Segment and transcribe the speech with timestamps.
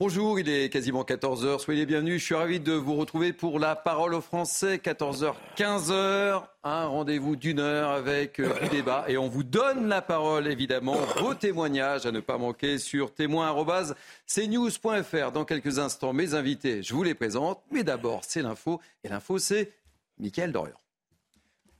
[0.00, 1.60] Bonjour, il est quasiment 14h.
[1.60, 2.20] Soyez les bienvenus.
[2.20, 4.78] Je suis ravi de vous retrouver pour la parole aux Français.
[4.78, 6.42] 14h, 15h.
[6.64, 9.04] Un rendez-vous d'une heure avec euh, du débat.
[9.06, 10.96] Et on vous donne la parole, évidemment.
[11.20, 15.30] Vos témoignages à ne pas manquer sur témoin.cnews.fr.
[15.30, 17.62] Dans quelques instants, mes invités, je vous les présente.
[17.70, 18.80] Mais d'abord, c'est l'info.
[19.04, 19.70] Et l'info, c'est
[20.18, 20.74] Mickaël Dorian.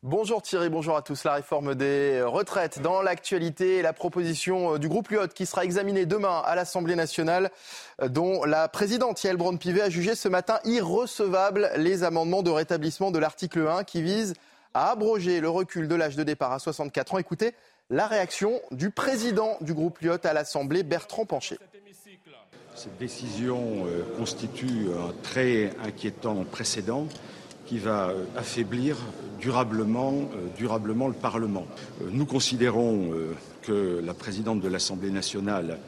[0.06, 1.24] Bonjour Thierry, bonjour à tous.
[1.24, 6.42] La réforme des retraites dans l'actualité, la proposition du groupe Lyot qui sera examinée demain
[6.44, 7.50] à l'Assemblée nationale,
[8.10, 13.18] dont la présidente Yael Braun-Pivet a jugé ce matin irrecevable les amendements de rétablissement de
[13.18, 14.34] l'article 1 qui vise
[14.74, 17.18] à abroger le recul de l'âge de départ à 64 ans.
[17.18, 17.54] Écoutez
[17.88, 21.56] la réaction du président du groupe Lyot à l'Assemblée, Bertrand Pancher.
[22.74, 27.06] Cette décision euh, constitue un très inquiétant précédent
[27.66, 28.96] qui va euh, affaiblir
[29.40, 31.66] durablement, euh, durablement le Parlement.
[32.02, 33.10] Euh, nous considérons
[33.62, 35.78] que la présidente de l'Assemblée nationale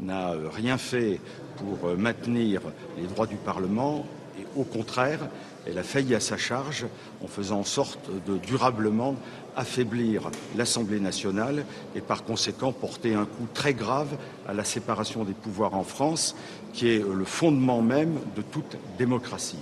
[0.00, 1.20] n'a rien fait
[1.56, 2.60] pour maintenir
[2.96, 4.06] les droits du Parlement
[4.38, 5.28] et au contraire,
[5.66, 6.86] elle a failli à sa charge
[7.22, 9.16] en faisant en sorte de durablement
[9.56, 11.64] affaiblir l'Assemblée nationale
[11.96, 14.16] et par conséquent porter un coup très grave
[14.46, 16.36] à la séparation des pouvoirs en France,
[16.72, 19.58] qui est le fondement même de toute démocratie.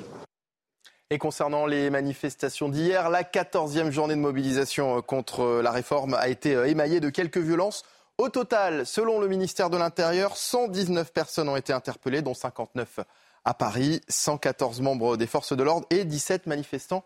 [1.11, 6.51] Et concernant les manifestations d'hier, la 14e journée de mobilisation contre la réforme a été
[6.69, 7.85] émaillée de quelques violences.
[8.19, 12.99] Au total, selon le ministère de l'Intérieur, 119 personnes ont été interpellées, dont 59
[13.45, 17.05] à Paris, 114 membres des forces de l'ordre et 17 manifestants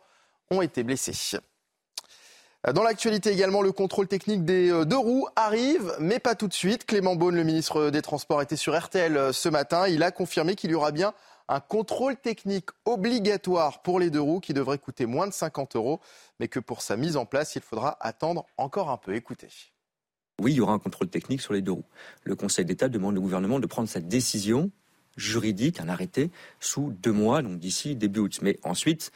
[0.50, 1.38] ont été blessés.
[2.72, 6.86] Dans l'actualité également, le contrôle technique des deux roues arrive, mais pas tout de suite.
[6.86, 9.88] Clément Beaune, le ministre des Transports, était sur RTL ce matin.
[9.88, 11.12] Il a confirmé qu'il y aura bien
[11.50, 16.00] un contrôle technique obligatoire pour les deux roues qui devrait coûter moins de 50 euros,
[16.38, 19.16] mais que pour sa mise en place, il faudra attendre encore un peu.
[19.16, 19.48] Écoutez.
[20.40, 21.84] Oui, il y aura un contrôle technique sur les deux roues.
[22.22, 24.70] Le Conseil d'État demande au gouvernement de prendre sa décision
[25.16, 26.30] juridique, un arrêté,
[26.60, 28.38] sous deux mois, donc d'ici début août.
[28.42, 29.10] Mais ensuite,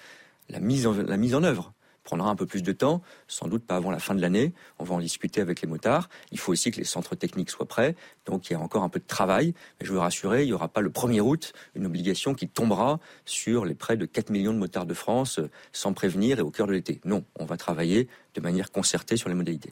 [0.49, 1.73] la mise en, la mise en œuvre
[2.05, 4.53] prendra un peu plus de temps, sans doute pas avant la fin de l'année.
[4.79, 6.09] On va en discuter avec les motards.
[6.31, 7.97] Il faut aussi que les centres techniques soient prêts.
[8.27, 9.55] Donc il y a encore un peu de travail.
[9.81, 13.01] Mais je veux rassurer, il n'y aura pas le 1er août une obligation qui tombera
[13.25, 16.51] sur les près de 4 millions de motards de France euh, sans prévenir et au
[16.51, 17.01] cœur de l'été.
[17.05, 19.71] Non, on va travailler de manière concertée sur les modalités.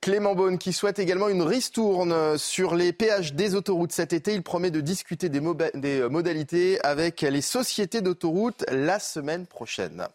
[0.00, 4.34] Clément Beaune qui souhaite également une ristourne sur les péages des autoroutes cet été.
[4.34, 5.40] Il promet de discuter des,
[5.74, 10.06] des modalités avec les sociétés d'autoroutes la semaine prochaine.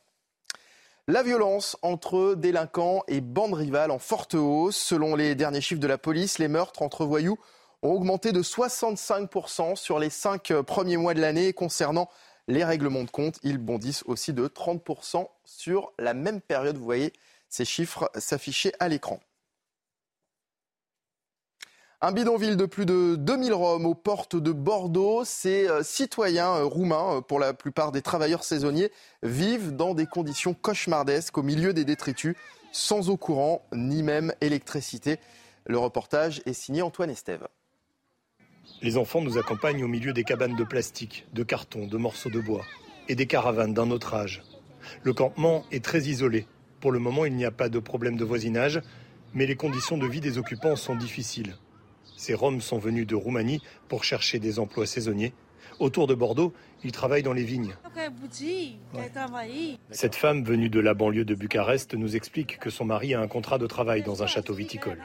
[1.09, 4.75] La violence entre délinquants et bandes rivales en forte hausse.
[4.75, 7.39] Selon les derniers chiffres de la police, les meurtres entre voyous
[7.81, 11.53] ont augmenté de 65% sur les cinq premiers mois de l'année.
[11.53, 12.09] Concernant
[12.49, 16.75] les règlements de compte, ils bondissent aussi de 30% sur la même période.
[16.75, 17.13] Vous voyez
[17.47, 19.21] ces chiffres s'afficher à l'écran.
[21.99, 25.23] Un bidonville de plus de 2000 Roms aux portes de Bordeaux.
[25.25, 28.91] Ces citoyens roumains, pour la plupart des travailleurs saisonniers,
[29.23, 32.35] vivent dans des conditions cauchemardesques au milieu des détritus,
[32.71, 35.17] sans eau courant ni même électricité.
[35.65, 37.47] Le reportage est signé Antoine Estève.
[38.83, 42.39] Les enfants nous accompagnent au milieu des cabanes de plastique, de carton, de morceaux de
[42.39, 42.63] bois
[43.07, 44.43] et des caravanes d'un autre âge.
[45.01, 46.45] Le campement est très isolé.
[46.79, 48.83] Pour le moment, il n'y a pas de problème de voisinage,
[49.33, 51.55] mais les conditions de vie des occupants sont difficiles.
[52.17, 55.33] Ces Roms sont venus de Roumanie pour chercher des emplois saisonniers.
[55.79, 56.51] Autour de Bordeaux,
[56.83, 57.75] ils travaillent dans les vignes.
[59.91, 63.27] Cette femme venue de la banlieue de Bucarest nous explique que son mari a un
[63.27, 64.97] contrat de travail dans un château viticole.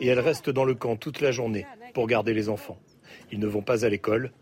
[0.00, 2.78] Et elle reste dans le camp toute la journée pour garder les enfants.
[3.30, 4.32] Ils ne vont pas à l'école.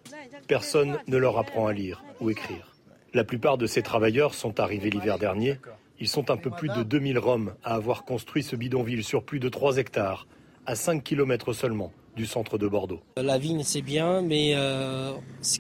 [0.47, 2.77] Personne ne leur apprend à lire ou écrire.
[3.15, 5.59] La plupart de ces travailleurs sont arrivés l'hiver dernier.
[5.99, 9.41] Ils sont un peu plus de 2000 Roms à avoir construit ce bidonville sur plus
[9.41, 10.29] de 3 hectares,
[10.67, 13.01] à 5 km seulement du centre de Bordeaux.
[13.17, 15.13] La vigne, c'est bien, mais euh,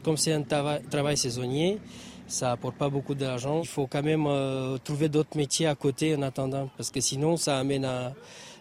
[0.05, 1.79] comme c'est un travail, saisonnier,
[2.27, 3.61] ça apporte pas beaucoup d'argent.
[3.63, 7.37] Il faut quand même euh, trouver d'autres métiers à côté en attendant, parce que sinon,
[7.37, 8.15] ça amène à,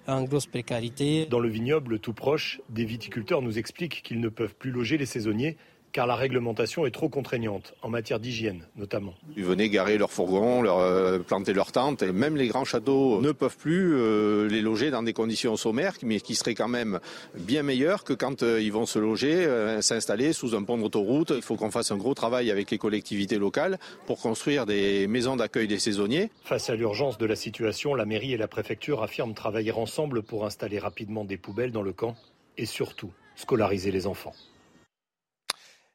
[0.07, 1.25] à une grosse précarité.
[1.25, 5.05] Dans le vignoble tout proche, des viticulteurs nous expliquent qu'ils ne peuvent plus loger les
[5.05, 5.57] saisonniers
[5.91, 9.13] car la réglementation est trop contraignante, en matière d'hygiène notamment.
[9.35, 13.21] Ils venaient garer leurs fourgons, leur, euh, planter leurs tentes, et même les grands châteaux
[13.21, 16.99] ne peuvent plus euh, les loger dans des conditions sommaires, mais qui seraient quand même
[17.37, 19.47] bien meilleures que quand euh, ils vont se loger,
[19.81, 21.33] s'installer sous un pont d'autoroute.
[21.35, 25.35] Il faut qu'on fasse un gros travail avec les collectivités locales pour construire des maisons
[25.35, 26.29] d'accueil des saisonniers.
[26.43, 30.45] Face à l'urgence de la situation, la mairie et la préfecture affirment travailler ensemble pour
[30.45, 32.15] installer rapidement des poubelles dans le camp
[32.57, 34.33] et surtout scolariser les enfants.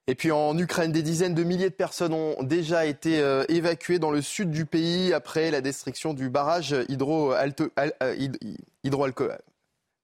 [0.09, 3.99] Et puis en Ukraine, des dizaines de milliers de personnes ont déjà été euh, évacuées
[3.99, 7.51] dans le sud du pays après la destruction du barrage hydro euh,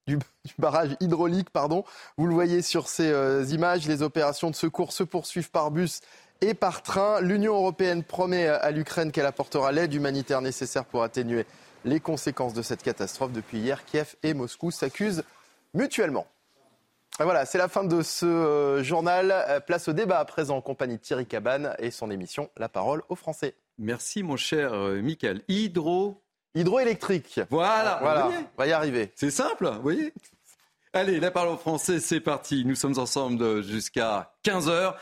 [0.08, 0.18] du,
[0.58, 1.48] barrage hydraulique.
[2.16, 6.00] Vous le voyez sur ces euh, images, les opérations de secours se poursuivent par bus
[6.40, 7.20] et par train.
[7.20, 11.46] L'Union européenne promet à l'Ukraine qu'elle apportera l'aide humanitaire nécessaire pour atténuer
[11.84, 13.30] les conséquences de cette catastrophe.
[13.30, 15.22] Depuis hier, Kiev et Moscou s'accusent
[15.74, 16.26] mutuellement.
[17.20, 19.32] Voilà, c'est la fin de ce euh, journal.
[19.32, 22.68] Euh, place au débat à présent en compagnie de Thierry Cabane et son émission La
[22.68, 23.54] parole aux Français.
[23.78, 25.42] Merci mon cher euh, Michael.
[25.48, 26.22] Hydro.
[26.54, 27.40] Hydroélectrique.
[27.50, 29.10] Voilà, voilà, on va y arriver.
[29.14, 30.12] C'est simple, vous voyez
[30.92, 32.64] Allez, la parole aux Français, c'est parti.
[32.66, 34.94] Nous sommes ensemble jusqu'à 15h.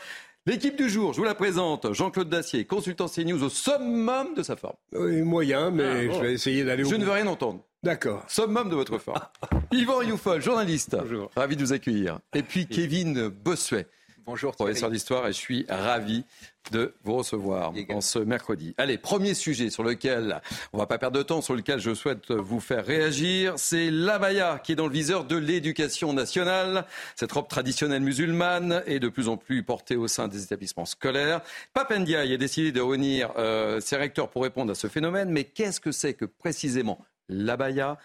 [0.45, 1.93] L'équipe du jour, je vous la présente.
[1.93, 4.77] Jean-Claude Dacier, consultant CNews au summum de sa forme.
[4.93, 7.63] Oui, moyen, mais ah, je vais essayer d'aller au Je ne veux rien entendre.
[7.83, 8.23] D'accord.
[8.27, 9.19] Summum de votre forme.
[9.71, 10.95] Yvan Youfol, journaliste.
[10.99, 11.31] Bonjour.
[11.35, 12.19] Ravi de vous accueillir.
[12.35, 13.87] Et puis Kevin Bossuet.
[14.23, 14.51] Bonjour.
[14.55, 16.23] Professeur d'histoire et je suis ravi
[16.71, 18.75] de vous recevoir en ce mercredi.
[18.77, 20.41] Allez, premier sujet sur lequel
[20.73, 24.61] on va pas perdre de temps, sur lequel je souhaite vous faire réagir, c'est l'abaya
[24.63, 26.85] qui est dans le viseur de l'éducation nationale.
[27.15, 31.41] Cette robe traditionnelle musulmane est de plus en plus portée au sein des établissements scolaires.
[31.73, 35.79] Papendiaï a décidé de réunir euh, ses recteurs pour répondre à ce phénomène, mais qu'est-ce
[35.79, 36.99] que c'est que précisément
[37.29, 37.97] l'abaya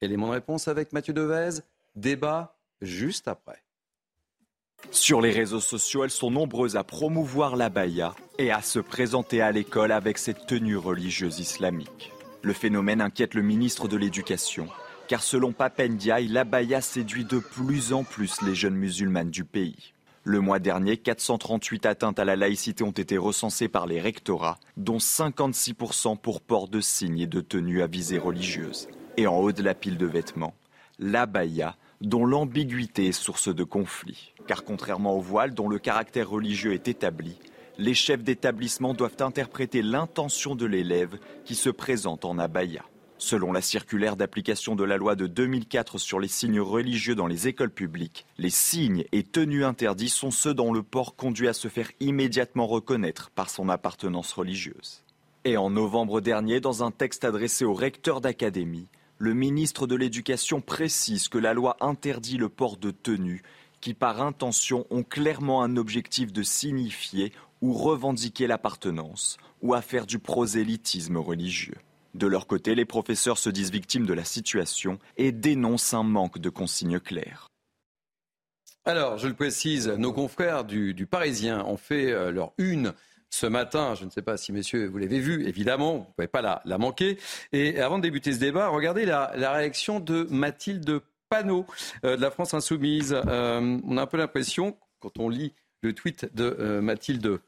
[0.00, 1.60] Élément de réponse avec Mathieu Devez.
[1.96, 3.62] Débat juste après.
[4.90, 9.50] Sur les réseaux sociaux, elles sont nombreuses à promouvoir l'abaya et à se présenter à
[9.50, 12.12] l'école avec cette tenue religieuse islamique.
[12.42, 14.68] Le phénomène inquiète le ministre de l'Éducation,
[15.08, 19.93] car selon Papendiaï, l'abaya séduit de plus en plus les jeunes musulmanes du pays.
[20.26, 24.96] Le mois dernier, 438 atteintes à la laïcité ont été recensées par les rectorats, dont
[24.96, 28.88] 56% pour port de signes et de tenues à visée religieuse.
[29.18, 30.54] Et en haut de la pile de vêtements,
[30.98, 34.32] l'abaya dont l'ambiguïté est source de conflit.
[34.46, 37.36] Car contrairement au voile dont le caractère religieux est établi,
[37.76, 42.82] les chefs d'établissement doivent interpréter l'intention de l'élève qui se présente en abaya.
[43.24, 47.48] Selon la circulaire d'application de la loi de 2004 sur les signes religieux dans les
[47.48, 51.68] écoles publiques, les signes et tenues interdits sont ceux dont le port conduit à se
[51.68, 55.04] faire immédiatement reconnaître par son appartenance religieuse.
[55.46, 60.60] Et en novembre dernier, dans un texte adressé au recteur d'académie, le ministre de l'Éducation
[60.60, 63.42] précise que la loi interdit le port de tenues
[63.80, 67.32] qui, par intention, ont clairement un objectif de signifier
[67.62, 71.78] ou revendiquer l'appartenance ou à faire du prosélytisme religieux.
[72.14, 76.38] De leur côté, les professeurs se disent victimes de la situation et dénoncent un manque
[76.38, 77.50] de consignes claires.
[78.84, 82.92] Alors, je le précise, nos confrères du, Parisien ont fait euh, leur une
[83.30, 83.94] ce matin.
[83.94, 86.78] Je ne sais pas si, messieurs, vous l'avez vu, évidemment, vous ne pouvez pas la,
[86.78, 87.18] manquer.
[87.52, 91.00] Et avant de débuter ce débat, regardez la, réaction de Mathilde
[91.30, 91.66] Panot
[92.04, 93.12] euh, de la France Insoumise.
[93.26, 95.52] Euh, on a un peu l'impression, quand on lit
[95.82, 97.40] le tweet de Mathilde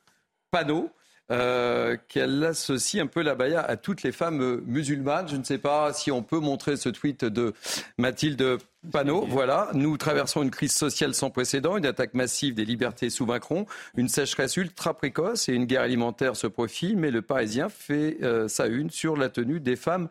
[0.51, 0.91] Panot,
[1.29, 5.29] qu'elle associe un peu la baya à toutes les femmes musulmanes.
[5.29, 7.53] Je ne sais pas si on peut montrer ce tweet de
[7.99, 8.59] Mathilde
[8.91, 13.27] Panneau, voilà, nous traversons une crise sociale sans précédent, une attaque massive des libertés sous
[13.27, 18.19] Macron, une sécheresse ultra précoce et une guerre alimentaire se profile, mais le Parisien fait
[18.23, 20.09] euh, sa une sur la tenue des femmes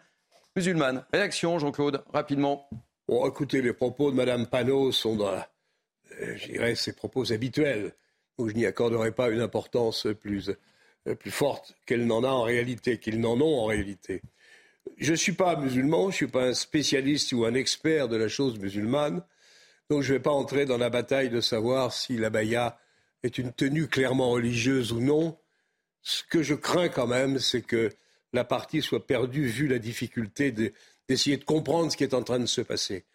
[0.55, 1.03] musulmanes.
[1.13, 2.69] Réaction, Jean-Claude, rapidement.
[3.07, 7.93] Bon, écoutez, les propos de Mme Panot sont, dans euh, je dirais, ses propos habituels,
[8.37, 10.57] où je n'y accorderai pas une importance plus, euh,
[11.13, 14.21] plus forte qu'elle n'en a en réalité, qu'ils n'en ont en réalité.
[14.97, 18.15] Je ne suis pas musulman, je ne suis pas un spécialiste ou un expert de
[18.15, 19.23] la chose musulmane,
[19.89, 22.79] donc je ne vais pas entrer dans la bataille de savoir si la baya
[23.23, 25.37] est une tenue clairement religieuse ou non.
[26.01, 27.91] Ce que je crains quand même, c'est que
[28.33, 32.39] la partie soit perdue vu la difficulté d'essayer de, comprendre ce qui est en train
[32.39, 33.05] de se passer.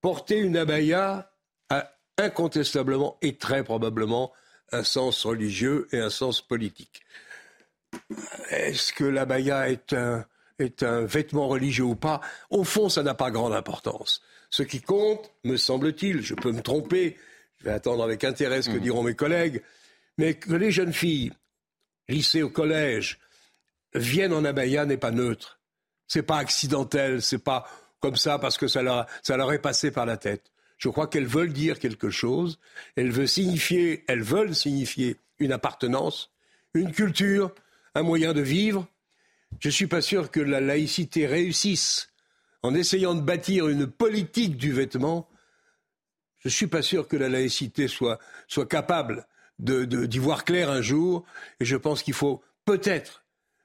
[0.00, 1.32] Porter une abaya
[1.68, 4.32] a incontestablement et très probablement
[4.72, 7.02] un sens religieux et un sens politique.
[8.50, 10.24] Est-ce que l'abaya est un,
[10.58, 12.20] est un vêtement religieux ou pas,
[12.50, 14.22] au fond, ça n'a pas grande importance.
[14.50, 17.16] Ce qui compte, me semble-t-il, je peux me tromper,
[17.58, 18.80] je vais attendre avec intérêt ce que mmh.
[18.80, 19.62] diront mes collègues,
[20.18, 21.32] mais que les jeunes filles,
[22.08, 23.18] lycée au collège,
[23.94, 25.60] viennent en abaya n'est pas neutre.
[26.06, 27.66] C'est pas accidentel, c'est pas
[28.00, 30.50] comme ça parce que ça leur, ça leur est passé par la tête.
[30.76, 32.58] Je crois qu'elles veulent dire quelque chose.
[32.96, 36.30] Elles veulent signifier, elles veulent signifier une appartenance,
[36.74, 37.54] une culture,
[37.94, 38.86] un moyen de vivre.
[39.60, 42.10] Je ne suis pas sûr que la laïcité réussisse
[42.62, 45.28] en essayant de bâtir une politique du vêtement.
[46.38, 48.18] Je ne suis pas sûr que la laïcité soit,
[48.68, 49.26] capable
[49.58, 51.24] d'y voir clair un jour.
[51.60, 53.24] Et je pense qu'il faut peut-être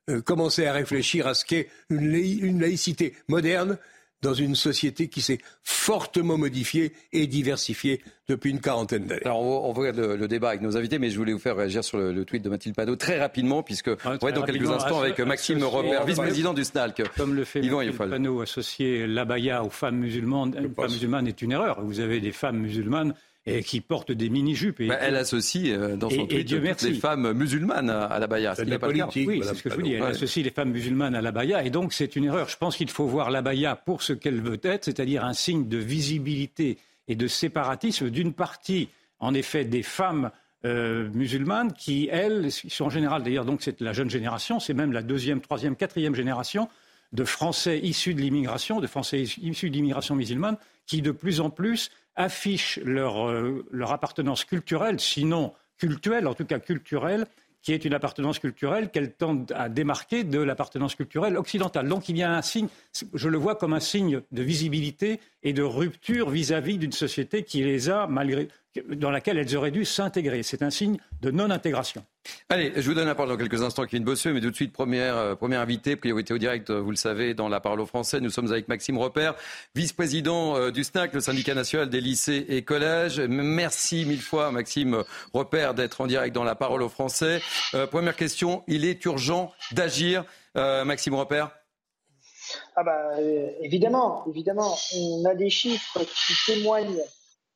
[0.09, 3.77] euh, commencer à réfléchir à ce qu'est une laïcité moderne
[4.21, 9.21] dans une société qui s'est fortement modifiée et diversifiée depuis une quarantaine d'années.
[9.25, 11.83] Alors, on va, le, le, débat avec nos invités, mais je voulais vous faire réagir
[11.83, 15.01] sur le, tweet de Mathilde Panot très rapidement, puisque on va être dans quelques instants
[15.01, 17.03] avec Maxime Robert, vice-président du SNALC.
[17.15, 21.51] Comme le fait Yvan Mathilde Panot, associer l'abaya aux femmes musulmanes, femmes musulmanes est une
[21.51, 21.81] erreur.
[21.81, 23.13] Vous avez des femmes musulmanes
[23.47, 24.85] et qui portent des mini-jupes.
[24.87, 28.53] Bah, elle associe euh, dans son tweet toutes les femmes musulmanes à la baya.
[28.55, 29.27] C'est la politique.
[29.27, 29.93] Oui, c'est ce que je vous dis.
[29.93, 32.49] Elle associe les femmes musulmanes à la baya et donc c'est une erreur.
[32.49, 35.67] Je pense qu'il faut voir la baya pour ce qu'elle veut être, c'est-à-dire un signe
[35.67, 36.77] de visibilité
[37.07, 38.89] et de séparatisme d'une partie,
[39.19, 40.31] en effet, des femmes
[40.65, 44.91] euh, musulmanes qui, elles, sont en général, d'ailleurs, donc c'est la jeune génération, c'est même
[44.91, 46.67] la deuxième, troisième, quatrième génération
[47.13, 51.49] de Français issus de l'immigration, de Français issus de l'immigration musulmane, qui de plus en
[51.49, 57.27] plus affichent leur, euh, leur appartenance culturelle, sinon culturelle, en tout cas culturelle,
[57.61, 61.87] qui est une appartenance culturelle qu'elle tente à démarquer de l'appartenance culturelle occidentale.
[61.87, 62.67] Donc il y a un signe,
[63.13, 67.63] je le vois comme un signe de visibilité et de rupture vis-à-vis d'une société qui
[67.63, 68.47] les a, malgré,
[68.87, 70.43] dans laquelle elles auraient dû s'intégrer.
[70.43, 72.05] C'est un signe de non-intégration.
[72.49, 74.71] Allez, je vous donne la parole dans quelques instants, Kevin Bossuet, mais tout de suite,
[74.71, 77.85] première, euh, première invité, priorité au direct, euh, vous le savez, dans la parole aux
[77.85, 78.19] Français.
[78.19, 79.35] Nous sommes avec Maxime Repère,
[79.75, 83.19] vice-président euh, du SNAC, le syndicat national des lycées et collèges.
[83.19, 85.03] Merci mille fois, Maxime
[85.33, 87.41] Repère, d'être en direct dans la parole aux Français.
[87.91, 90.23] première question, il est urgent d'agir.
[90.55, 91.51] Maxime Repère?
[92.75, 93.19] Ah bah,
[93.61, 97.01] évidemment, évidemment, on a des chiffres qui témoignent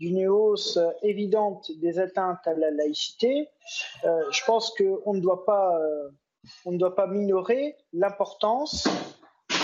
[0.02, 3.48] d'une hausse évidente des atteintes à la laïcité,
[4.04, 6.10] euh, je pense qu'on ne doit pas, euh,
[6.66, 8.88] on ne doit pas minorer l'importance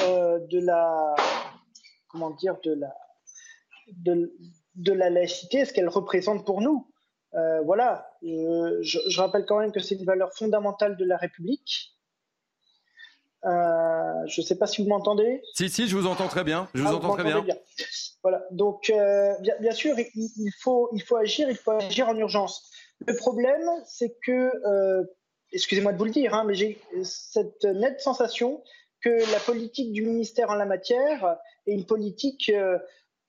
[0.03, 1.15] euh, de la,
[2.09, 2.93] comment dire, de la,
[3.93, 4.31] de,
[4.75, 6.87] de la laïcité, ce qu'elle représente pour nous.
[7.65, 11.97] voilà, je, je, rappelle quand même que c'est une valeur fondamentale de la République
[13.45, 15.41] euh, je ne sais pas si vous m'entendez.
[15.53, 16.67] Si, si, je vous entends très bien.
[16.73, 17.45] Je vous ah, entends très bien.
[18.51, 22.71] Donc, euh, bien, sûr, il, faut, agir, il faut agir en urgence.
[23.05, 25.03] Le problème, c'est que, euh,
[25.51, 28.63] excusez-moi de vous le dire, hein, mais j'ai cette nette sensation
[29.01, 32.51] que la politique du ministère en la matière est une politique,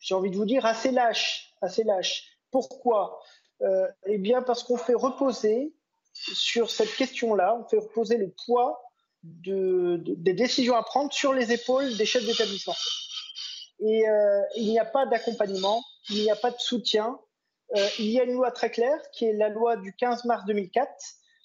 [0.01, 2.39] j'ai envie de vous dire, assez lâche, assez lâche.
[2.51, 3.21] Pourquoi?
[4.07, 5.75] Eh bien, parce qu'on fait reposer
[6.13, 8.83] sur cette question-là, on fait reposer le poids
[9.23, 12.75] de, des décisions à prendre sur les épaules des chefs d'établissement.
[13.81, 17.19] Et euh, il n'y a pas d'accompagnement, il n'y a pas de soutien.
[17.77, 20.45] Euh, il y a une loi très claire qui est la loi du 15 mars
[20.47, 20.91] 2004,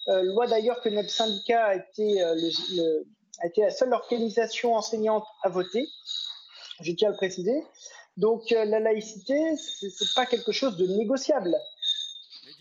[0.08, 3.06] euh, loi d'ailleurs que notre syndicat a été, le,
[3.40, 5.86] a été la seule organisation enseignante à voter.
[6.80, 7.64] Je tiens à le préciser.
[8.16, 11.56] Donc la laïcité, c'est pas quelque chose de négociable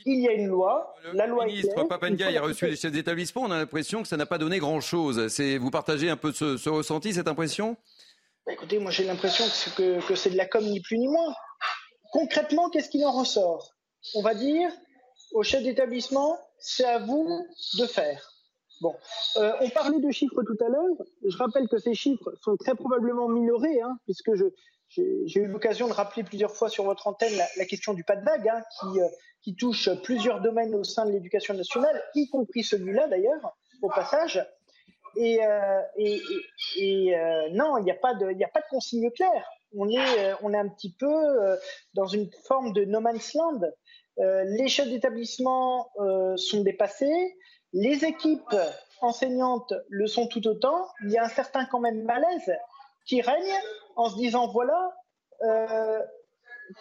[0.06, 0.94] il y a une loi.
[1.14, 3.44] la loi le ministre Papendia a reçu les chefs d'établissement.
[3.44, 5.20] On a l'impression que ça n'a pas donné grand-chose.
[5.60, 7.78] Vous partagez un peu ce, ressenti, cette impression?
[8.46, 9.46] Bah, Écoutez, moi j'ai l'impression
[9.76, 11.34] que, c'est de la com ni plus ni moins.
[12.12, 13.74] Concrètement, qu'est-ce qu'il en ressort?
[14.16, 14.72] On va dire
[15.34, 17.28] aux chefs d'établissement, c'est à vous
[17.78, 18.34] de faire.
[18.82, 18.94] Bon,
[19.38, 20.96] euh, on parlait de chiffres tout à l'heure.
[21.26, 24.32] Je rappelle que ces chiffres sont très probablement minorés, hein, puisque
[24.90, 28.26] j'ai eu l'occasion de rappeler plusieurs fois sur votre antenne la, question du pas de
[28.26, 29.08] bague, hein, euh,
[29.42, 34.46] qui touche plusieurs domaines au sein de l'éducation nationale, y compris celui-là d'ailleurs, au passage.
[35.16, 38.34] Et, euh, euh, non, il n'y a, pas de,
[38.70, 39.48] consigne claire.
[39.76, 41.58] On est, euh, un petit peu
[41.94, 43.62] dans une forme de no man's land.
[44.18, 45.90] les chefs d'établissement
[46.36, 47.36] sont dépassés,
[47.74, 48.56] les équipes
[49.02, 50.88] enseignantes le sont tout autant.
[51.04, 52.54] Il y a un certain quand même malaise
[53.06, 53.54] qui règne
[53.96, 54.94] en se disant voilà,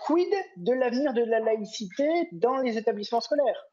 [0.07, 3.72] quid de l'avenir de la laïcité dans les établissements scolaires?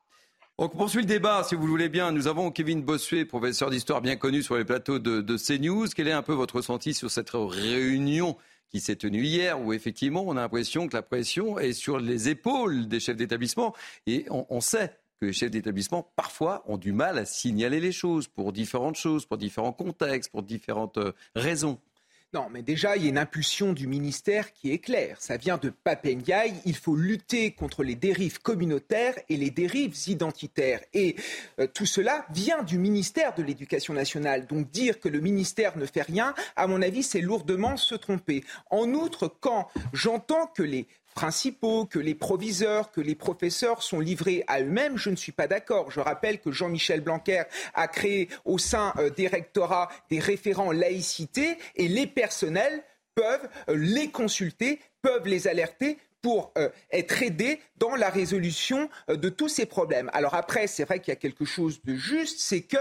[0.61, 2.11] On poursuit le débat, si vous le voulez bien.
[2.11, 5.87] Nous avons Kevin Bossuet, professeur d'histoire bien connu sur les plateaux de, CNews.
[5.95, 8.35] Quel est un peu votre ressenti sur cette réunion
[8.69, 12.27] qui s'est tenue hier, où effectivement on a l'impression que la pression est sur les
[12.27, 13.73] épaules des chefs d'établissement
[14.05, 18.27] Et on sait que les chefs d'établissement, parfois, ont du mal à signaler les choses
[18.27, 21.79] pour différentes choses, pour différents contextes, pour différentes euh, raisons.
[22.31, 25.17] Non, mais déjà, il y a une impulsion du ministère qui est claire.
[25.19, 26.53] Ça vient de Papendiaï.
[26.63, 30.81] Il faut lutter contre les dérives communautaires et les dérives identitaires.
[30.93, 31.15] Et
[31.59, 34.45] euh, tout cela vient du ministère de l'Éducation nationale.
[34.45, 38.43] Donc dire que le ministère ne fait rien, à mon avis, c'est lourdement se tromper.
[38.69, 44.43] En outre, quand j'entends que les principaux, que les proviseurs, que les professeurs sont livrés
[44.47, 45.91] à eux-mêmes, je ne suis pas d'accord.
[45.91, 51.57] Je rappelle que Jean-Michel Blanquer a créé au sein euh, des rectorats des référents laïcité
[51.75, 52.83] et les personnels
[53.15, 59.29] peuvent euh, les consulter, peuvent les alerter pour euh, être aidés dans la résolution de
[59.29, 60.09] tous ces problèmes.
[60.13, 62.77] Alors après, c'est vrai qu'il y a quelque chose de juste, c'est que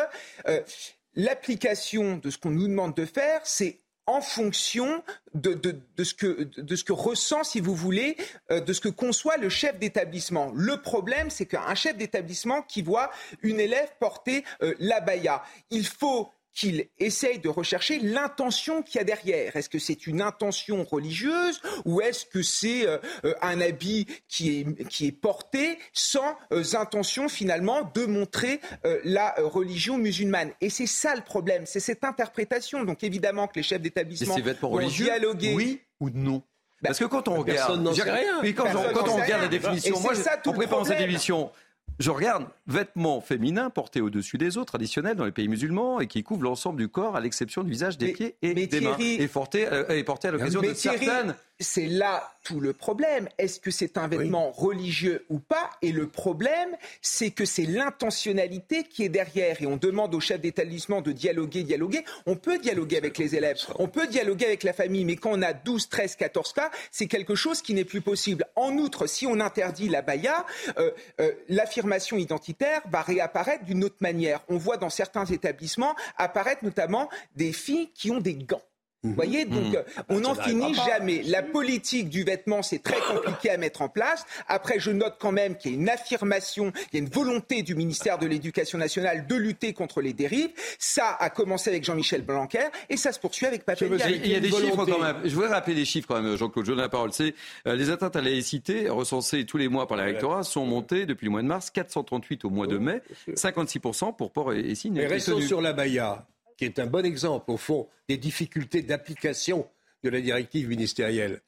[1.15, 5.61] l'application de ce qu'on nous demande de faire, c'est en fonction de,
[6.03, 8.17] ce que, de ce que ressent, si vous voulez,
[8.51, 10.51] euh, de ce que conçoit le chef d'établissement.
[10.55, 13.11] Le problème, c'est qu'un chef d'établissement qui voit
[13.43, 19.01] une élève porter euh, la baya, il faut qu'il essaye de rechercher l'intention qu'il y
[19.01, 19.55] a derrière.
[19.55, 24.59] Est-ce que c'est une intention religieuse ou est-ce que c'est euh, euh, un habit qui
[24.59, 28.61] est, qui est porté sans euh, intention finalement de montrer
[29.05, 30.51] la religion musulmane?
[30.61, 32.83] Et c'est ça le problème, c'est cette interprétation.
[32.83, 35.55] Donc évidemment que les chefs d'établissement vont dialoguer.
[35.55, 36.43] Oui ou non?
[36.83, 38.41] Parce que quand on regarde, rien.
[38.53, 41.51] quand, on, regarde la définition, moi, ça, en préparant cette émission,
[41.99, 46.23] je regarde vêtements féminins portés au-dessus des autres, traditionnels dans les pays musulmans, et qui
[46.23, 49.69] couvrent l'ensemble du corps, à l'exception du visage, des pieds et des mains, et portés,
[49.91, 53.29] et portés à l'occasion de certaines c'est là tout le problème.
[53.39, 55.71] Est-ce que c'est un vêtement religieux ou pas?
[55.83, 59.61] Et le problème, c'est que c'est l'intentionnalité qui est derrière.
[59.61, 62.05] Et on demande au chef d'établissement de dialoguer, dialoguer.
[62.27, 65.43] On peut dialoguer avec les élèves, on peut dialoguer avec la famille, mais quand on
[65.43, 68.47] a 12, 13, 14 cas, c'est quelque chose qui n'est plus possible.
[68.57, 70.47] En outre, si on interdit la baya,
[70.79, 74.41] euh, euh, l'affirmation identitaire va réapparaître d'une autre manière.
[74.49, 78.63] On voit dans certains établissements apparaître notamment des filles qui ont des gants.
[79.05, 79.51] Vous voyez, mhm.
[79.53, 79.85] donc mhm.
[79.97, 81.23] Ah, on n'en finit jamais.
[81.23, 84.27] La politique du vêtement, c'est très compliqué à mettre en place.
[84.49, 87.63] Après, je note quand même qu'il y a une affirmation, il y a une volonté
[87.63, 90.51] du ministère de l'Éducation nationale de lutter contre les dérives.
[90.79, 94.41] Ça a commencé avec Jean-Michel Blanquer et ça se poursuit avec Pape Il y a
[94.41, 95.17] des chiffres quand même.
[95.25, 96.67] Je voudrais rappeler des chiffres quand même, Jean-Claude.
[96.67, 97.13] Je donne la parole.
[97.13, 97.35] C'est
[97.67, 101.07] euh, les atteintes à la laïcité recensées tous les mois par les rectorats sont montées
[101.07, 104.95] depuis le mois de mars, 438 au mois de mai, 56% pour port et, signes.
[104.95, 106.27] Mais restons sur la Baïa
[106.59, 109.67] qui est un bon exemple, au fond, des difficultés d'application
[110.03, 111.41] de la directive ministérielle.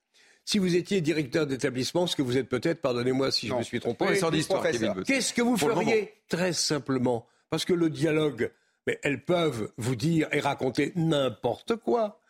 [0.45, 3.81] Si vous étiez directeur d'établissement, ce que vous êtes peut-être, pardonnez-moi si je me suis
[3.81, 4.07] trompé,
[5.07, 8.51] qu'est-ce que vous feriez Très simplement, parce que le dialogue,
[8.87, 12.21] mais elles peuvent vous dire et raconter n'importe quoi.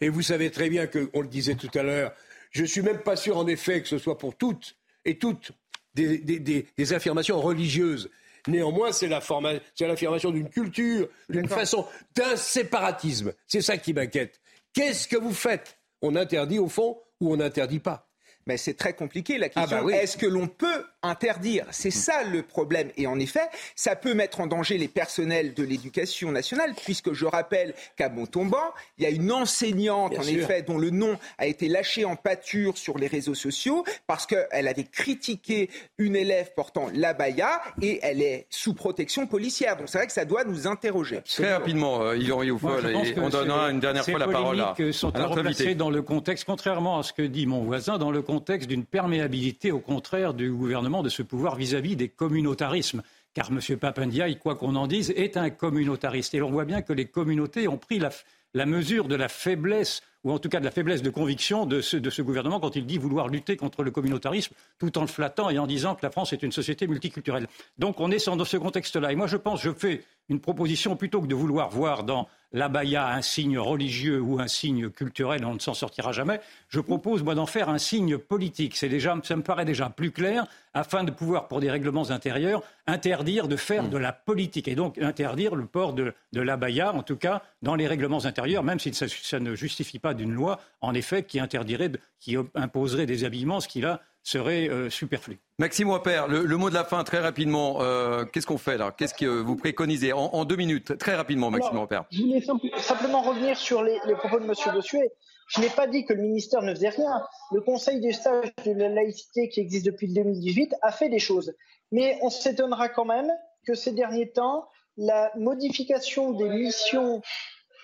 [0.00, 2.12] Et vous savez très bien que, on le disait tout à l'heure,
[2.50, 5.52] je ne suis même pas sûr en effet que ce soit pour toutes et toutes
[5.94, 8.10] des affirmations religieuses.
[8.46, 13.32] Néanmoins, c'est l'affirmation d'une culture, d'une façon, d'un séparatisme.
[13.46, 14.40] C'est ça qui m'inquiète.
[14.72, 15.78] Qu'est-ce que vous faites?
[16.02, 18.10] On interdit au fond ou on n'interdit pas?
[18.46, 19.78] Mais c'est très compliqué la question.
[19.78, 22.90] Ah bah Est-ce que l'on peut interdire C'est ça le problème.
[22.96, 27.26] Et en effet, ça peut mettre en danger les personnels de l'éducation nationale, puisque je
[27.26, 31.68] rappelle qu'à Montauban, il y a une enseignante, en effet, dont le nom a été
[31.68, 37.60] lâché en pâture sur les réseaux sociaux, parce qu'elle avait critiqué une élève portant l'abaya,
[37.82, 39.76] et elle est sous protection policière.
[39.76, 41.20] Donc c'est vrai que ça doit nous interroger.
[41.22, 46.02] Très rapidement, euh, on donnera une dernière fois la parole à, sont à dans le
[46.02, 50.34] contexte, contrairement à ce que dit mon voisin, dans le contexte d'une perméabilité, au contraire,
[50.34, 53.02] du gouvernement de ce pouvoir vis-à-vis des communautarismes.
[53.34, 53.78] Car M.
[53.78, 56.34] Papendiaï, quoi qu'on en dise, est un communautariste.
[56.34, 60.30] Et on voit bien que les communautés ont pris la, mesure de la faiblesse ou
[60.30, 62.86] en tout cas de la faiblesse de conviction de ce, de ce, gouvernement quand il
[62.86, 66.10] dit vouloir lutter contre le communautarisme tout en le flattant et en disant que la
[66.10, 67.46] France est une société multiculturelle.
[67.76, 69.12] Donc on est dans ce contexte-là.
[69.12, 73.08] Et moi je pense, je fais une proposition plutôt que de vouloir voir dans l'abaya
[73.08, 76.40] un signe religieux ou un signe culturel, on ne s'en sortira jamais.
[76.68, 78.76] Je propose, moi, d'en faire un signe politique.
[78.76, 82.62] C'est déjà, ça me paraît déjà plus clair, afin de pouvoir, pour des règlements intérieurs,
[82.86, 87.16] interdire de faire de la politique et donc interdire le port de, l'abaya, en tout
[87.16, 91.24] cas dans les règlements intérieurs, même si ça, ne justifie pas d'une loi, en effet,
[91.24, 95.38] qui interdirait, qui imposerait des habillements, ce qui là serait euh, superflu.
[95.58, 97.82] Maxime Wapper, le, mot de la fin, très rapidement.
[97.82, 98.92] Euh, qu'est-ce qu'on fait là?
[98.96, 100.12] Qu'est-ce que vous préconisez?
[100.12, 102.42] En, deux minutes, très rapidement, Maxime Wapper Je voulais
[102.78, 104.52] simplement revenir sur les, propos de M.
[104.74, 105.12] Bossuet.
[105.48, 107.22] Je n'ai pas dit que le ministère ne faisait rien.
[107.52, 111.54] Le Conseil des sages de la laïcité qui existe depuis 2018 a fait des choses.
[111.92, 113.30] Mais on s'étonnera quand même
[113.66, 117.20] que ces derniers temps, la modification des missions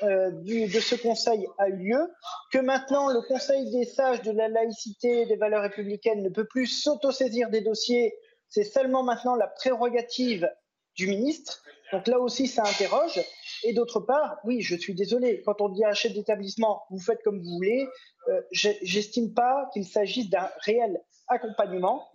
[0.02, 2.10] euh, de ce Conseil a eu lieu,
[2.52, 6.46] que maintenant le Conseil des sages de la laïcité et des valeurs républicaines ne peut
[6.46, 8.14] plus s'autosaisir des dossiers,
[8.48, 10.48] c'est seulement maintenant la prérogative
[10.96, 11.62] du ministre.
[11.92, 13.20] Donc là aussi, ça interroge.
[13.64, 17.00] Et d'autre part, oui, je suis désolé, quand on dit à un chef d'établissement, vous
[17.00, 17.86] faites comme vous voulez,
[18.28, 22.08] euh, j'estime pas qu'il s'agisse d'un réel accompagnement.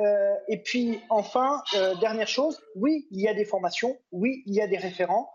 [0.00, 1.62] Euh, et puis enfin,
[2.00, 5.30] dernière chose, oui, il y a des formations, oui, il y a des référents,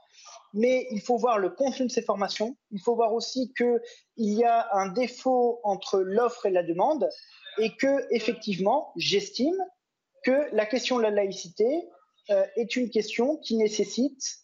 [0.56, 2.58] mais il faut voir le contenu de ces formations.
[2.72, 3.80] Il faut voir aussi qu'il
[4.18, 7.08] y a un défaut entre l'offre et la demande
[7.60, 9.58] et que, effectivement, j'estime
[10.24, 11.88] que la question de la laïcité
[12.30, 14.40] euh, est une question qui nécessite,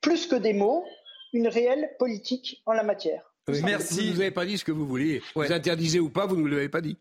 [0.00, 0.84] plus que des mots,
[1.32, 3.34] une réelle politique en la matière.
[3.48, 3.94] Merci.
[3.94, 5.22] Vous ne nous avez pas dit ce que vous vouliez.
[5.34, 6.96] Vous interdisez ou pas, vous ne nous l'avez pas dit.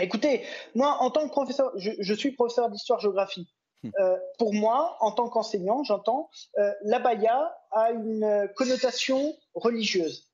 [0.00, 0.42] Écoutez,
[0.74, 3.52] moi, en tant que professeur, je, suis professeur d'histoire-géographie.
[3.98, 10.30] Euh, pour moi, en tant qu'enseignant, j'entends, euh, l'abaya a une connotation religieuse,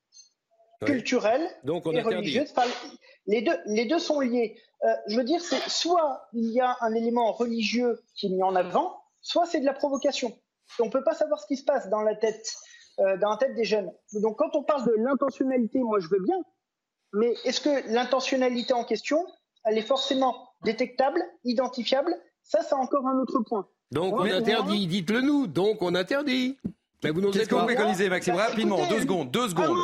[0.85, 2.53] culturelle Donc on et religieuse.
[3.25, 4.59] les, deux, les deux sont liés.
[4.83, 8.43] Euh, je veux dire, c'est soit il y a un élément religieux qui est mis
[8.43, 10.37] en avant, soit c'est de la provocation.
[10.79, 12.53] On ne peut pas savoir ce qui se passe dans la tête,
[12.97, 13.91] dans la tête des jeunes.
[14.13, 16.37] Donc quand on parle de l'intentionnalité, moi je veux bien,
[17.13, 19.25] mais est-ce que l'intentionnalité en question,
[19.65, 22.13] elle est forcément détectable, identifiable.
[22.49, 23.67] Ça, c'est encore un autre point.
[23.91, 25.45] Donc on interdit, dites-le nous.
[25.45, 26.57] Donc on interdit.
[27.03, 29.77] Mais vous Qu'est-ce que vous préconisez, Maxime bah, Rapidement, deux secondes, deux secondes.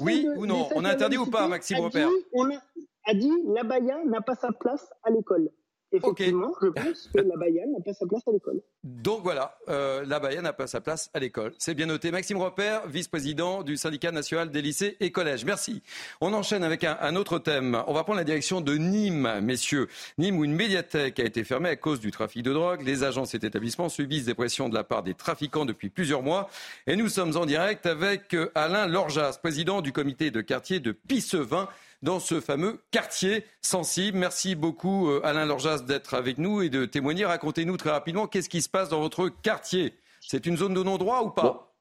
[0.00, 4.34] oui ou non On interdit ou pas, Maxime Repère On a dit l'abaya n'a pas
[4.34, 5.48] sa place à l'école.
[5.90, 8.60] Effectivement, je pense que la Bayane n'a pas sa place à l'école.
[8.84, 11.52] Donc voilà, euh, la Bayane n'a pas sa place à l'école.
[11.58, 12.10] C'est bien noté.
[12.10, 15.46] Maxime Repère, vice-président du syndicat national des lycées et collèges.
[15.46, 15.82] Merci.
[16.20, 17.82] On enchaîne avec un, autre thème.
[17.86, 19.88] On va prendre la direction de Nîmes, messieurs.
[20.18, 22.82] Nîmes, où une médiathèque a été fermée à cause du trafic de drogue.
[22.82, 26.22] Les agents de cet établissement subissent des pressions de la part des trafiquants depuis plusieurs
[26.22, 26.50] mois.
[26.86, 30.92] Et nous sommes en direct avec euh, Alain Lorjas, président du comité de quartier de
[30.92, 31.68] Pissevin
[32.02, 34.18] dans ce fameux quartier sensible.
[34.18, 37.24] Merci beaucoup euh, Alain Lorjas d'être avec nous et de témoigner.
[37.24, 39.94] Racontez-nous très rapidement qu'est-ce qui se passe dans votre quartier?
[40.20, 41.74] C'est une zone de non-droit ou pas?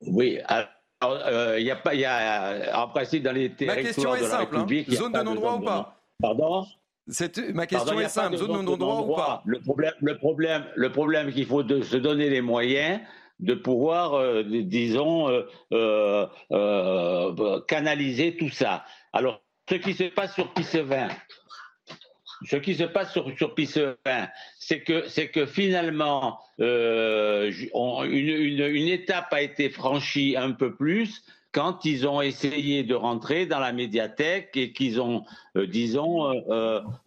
[0.00, 0.38] Oui.
[1.02, 4.56] Euh, il y a pas, y a en principe dans les territoires de la simple,
[4.56, 4.66] hein.
[4.90, 6.00] zone de non-droit ou pas?
[6.20, 6.64] Pardon?
[7.52, 9.42] Ma question est simple, zone de non-droit ou pas?
[9.44, 13.00] Le problème, le problème, le problème qu'il faut de se donner les moyens
[13.40, 15.28] de pouvoir, euh, disons,
[17.66, 18.84] canaliser tout ça.
[19.12, 21.08] Alors, ce qui se passe sur Pissevin,
[22.46, 23.54] ce qui se passe sur, sur
[24.58, 27.50] c'est que, c'est que finalement, euh,
[28.04, 33.46] une, une, étape a été franchie un peu plus quand ils ont essayé de rentrer
[33.46, 35.24] dans la médiathèque et qu'ils ont,
[35.56, 36.32] euh, disons,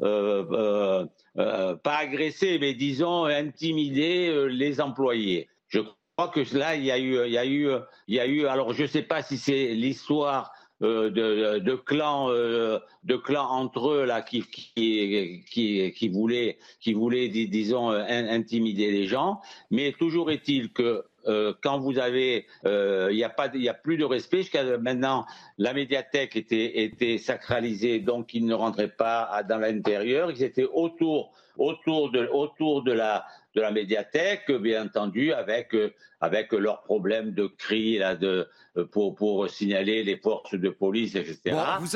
[0.01, 5.49] euh, pas agressé, mais disons, intimidé les employés.
[5.67, 5.81] Je
[6.15, 7.69] crois que là, il y a eu, il y a eu,
[8.07, 8.47] il y a eu.
[8.47, 13.49] Alors, je ne sais pas si c'est l'histoire euh, de, de, clans, euh, de clans
[13.49, 19.41] entre eux là qui qui qui, qui voulaient qui voulaient disons intimider les gens.
[19.71, 23.97] Mais toujours est-il que euh, quand vous avez, il n'y a pas, il a plus
[23.97, 24.43] de respect.
[24.43, 25.25] Jusqu'à maintenant,
[25.57, 30.29] la médiathèque était était sacralisée, donc ils ne rentraient pas dans l'intérieur.
[30.29, 33.25] Ils étaient autour autour de autour de la
[33.57, 35.75] de la médiathèque, bien entendu, avec
[36.21, 38.47] avec leurs problèmes de cris là de
[38.91, 41.55] pour pour signaler les forces de police, etc.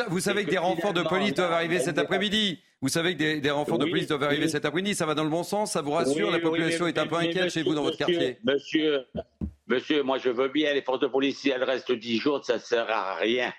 [0.09, 2.59] vous, savez que des renforts de police doivent arriver cet après-midi.
[2.81, 4.95] Vous savez que des, renforts de police doivent arriver cet après-midi.
[4.95, 5.73] Ça va dans le bon sens.
[5.73, 8.39] Ça vous rassure La population est un peu inquiète chez vous dans votre quartier.
[8.43, 9.05] Monsieur,
[9.67, 11.37] monsieur, moi je veux bien les forces de police.
[11.37, 13.53] Si elles restent dix jours, ça ne sert à rien.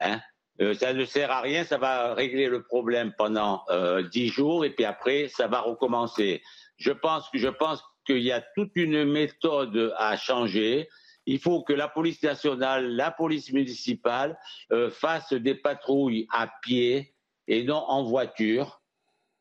[0.00, 0.20] Hein
[0.60, 4.64] euh, ça ne sert à rien, ça va régler le problème pendant euh, dix jours
[4.64, 6.42] et puis après ça va recommencer.
[6.78, 10.88] Je pense je pense qu'il y a toute une méthode à changer.
[11.26, 14.38] Il faut que la police nationale, la police municipale
[14.72, 17.14] euh, fassent des patrouilles à pied
[17.46, 18.77] et non en voiture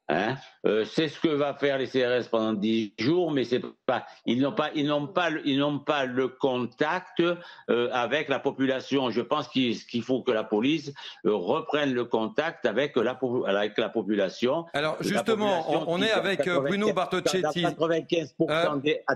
[0.09, 0.35] Hein?
[0.65, 4.39] Euh, c'est ce que va faire les CRS pendant dix jours, mais c'est pas, ils
[4.39, 9.09] n'ont pas, ils n'ont pas, ils n'ont pas le contact euh, avec la population.
[9.09, 10.93] Je pense qu'il faut que la police
[11.25, 14.65] euh, reprenne le contact avec la, avec la population.
[14.73, 17.65] Alors justement, on, est avec Bruno Bartocchetti.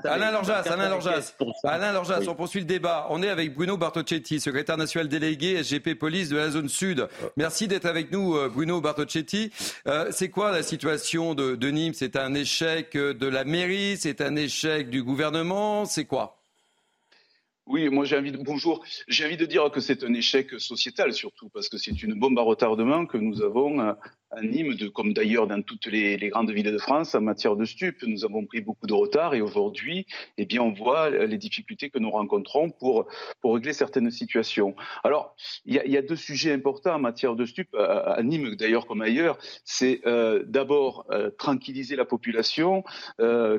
[0.03, 3.07] Alain Lorjas, Alain Lorjas, Alain Lorjas, on poursuit le débat.
[3.11, 7.07] On est avec Bruno Bartocchetti, secrétaire national délégué SGP Police de la zone sud.
[7.37, 9.51] Merci d'être avec nous, Bruno Bartocchetti.
[10.11, 14.35] c'est quoi la situation situation de, Nîmes, c'est un échec de la mairie, c'est un
[14.35, 16.40] échec du gouvernement, c'est quoi?
[17.71, 18.83] Oui, moi j'ai envie de bonjour.
[19.07, 22.37] J'ai envie de dire que c'est un échec sociétal surtout parce que c'est une bombe
[22.37, 23.93] à retardement que nous avons euh,
[24.31, 28.03] à Nîmes, comme d'ailleurs dans toutes les, grandes villes de France, en matière de stupes.
[28.03, 30.05] Nous avons pris beaucoup de retard et aujourd'hui,
[30.37, 33.07] eh bien, on voit les difficultés que nous rencontrons pour,
[33.43, 34.75] régler certaines situations.
[35.03, 39.01] Alors, il y a, deux sujets importants en matière de stupes, à, Nîmes d'ailleurs comme
[39.01, 39.37] ailleurs.
[39.65, 42.83] C'est euh, d'abord euh, tranquilliser la population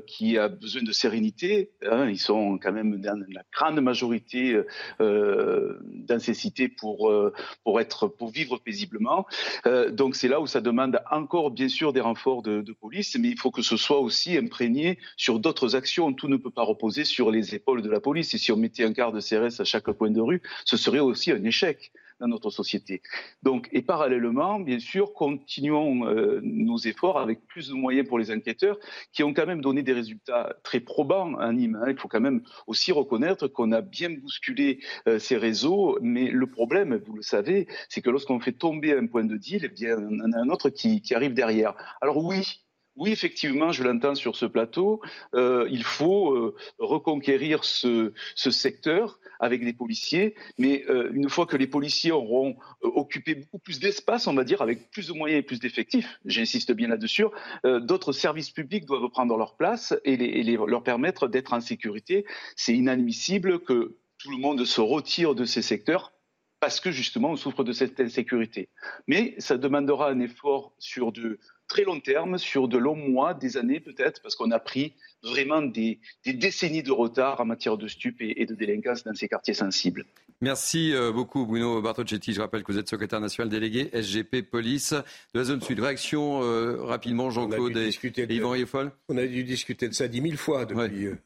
[0.07, 1.71] qui a besoin de sérénité.
[1.83, 2.09] Hein.
[2.09, 4.61] ils sont quand même dans la grande majorité majorité
[5.01, 9.27] euh, dans ces cités pour, euh, pour, être, pour vivre paisiblement.
[9.67, 13.17] Euh, donc c'est là où ça demande encore bien sûr des renforts de, de, police,
[13.19, 16.13] mais il faut que ce soit aussi imprégné sur d'autres actions.
[16.13, 18.35] Tout ne peut pas reposer sur les épaules de la police.
[18.35, 20.99] Et si on mettait un quart de CRS à chaque coin de rue, ce serait
[20.99, 21.93] aussi un échec
[22.27, 23.03] notre société.
[23.43, 28.31] Donc, et parallèlement, bien sûr, continuons euh, nos efforts avec plus de moyens pour les
[28.31, 28.79] enquêteurs
[29.13, 31.79] qui ont quand même donné des résultats très probants à Nîmes.
[31.83, 31.91] Hein.
[31.91, 36.47] Il faut quand même aussi reconnaître qu'on a bien bousculé euh, ces réseaux, mais le
[36.47, 39.97] problème, vous le savez, c'est que lorsqu'on fait tomber un point de deal, eh bien,
[39.99, 41.75] on en a un autre qui arrive derrière.
[42.01, 42.63] Alors oui,
[42.97, 45.01] oui, effectivement, je l'entends sur ce plateau,
[45.35, 51.57] euh, il faut euh, reconquérir ce, secteur avec des policiers, mais euh, une fois que
[51.57, 55.43] les policiers auront occupé beaucoup plus d'espace, on va dire, avec plus de moyens et
[55.43, 57.25] plus d'effectifs, j'insiste bien là-dessus,
[57.65, 62.25] d'autres services publics doivent prendre leur place et, leur permettre d'être en sécurité.
[62.57, 66.13] C'est inadmissible que tout le monde se retire de ces secteurs
[66.61, 68.69] parce que justement on souffre de cette insécurité.
[69.09, 71.41] Mais ça demandera un effort sur de
[71.73, 75.63] très long terme, sur de longs mois, des années peut-être, parce qu'on a pris vraiment
[75.63, 79.27] des, des, décennies de retard en matière de stupes et, et, de délinquance dans ces
[79.27, 80.05] quartiers sensibles.
[80.43, 82.35] Merci euh, beaucoup Bruno Bartocchetti.
[82.35, 85.81] Je rappelle que vous êtes secrétaire national délégué SGP Police de la zone sud.
[85.81, 90.21] Réaction euh, rapidement Jean-Claude et, et, Yvan Rieffol On a dû discuter de ça dix
[90.21, 91.09] mille fois depuis.
[91.09, 91.17] Ouais.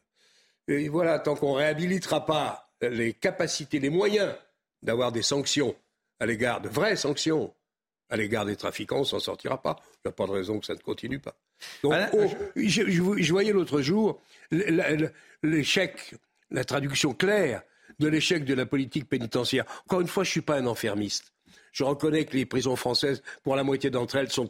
[0.69, 4.33] Et voilà, tant qu'on réhabilitera pas les capacités, les moyens
[4.81, 5.75] d'avoir des sanctions
[6.21, 7.53] à l'égard de vraies sanctions
[8.09, 9.77] à l'égard des trafiquants, on s'en sortira pas.
[9.95, 11.35] Il n'y a pas de raison que ça ne continue pas.
[11.83, 14.21] Donc, oh, je, je, je, voyais l'autre jour
[15.43, 16.15] l'échec,
[16.51, 17.63] la traduction claire
[17.99, 19.65] de l'échec de la politique pénitentiaire.
[19.85, 21.33] Encore une fois, je ne suis pas un enfermiste.
[21.71, 24.49] Je reconnais que les prisons françaises, pour la moitié d'entre elles, sont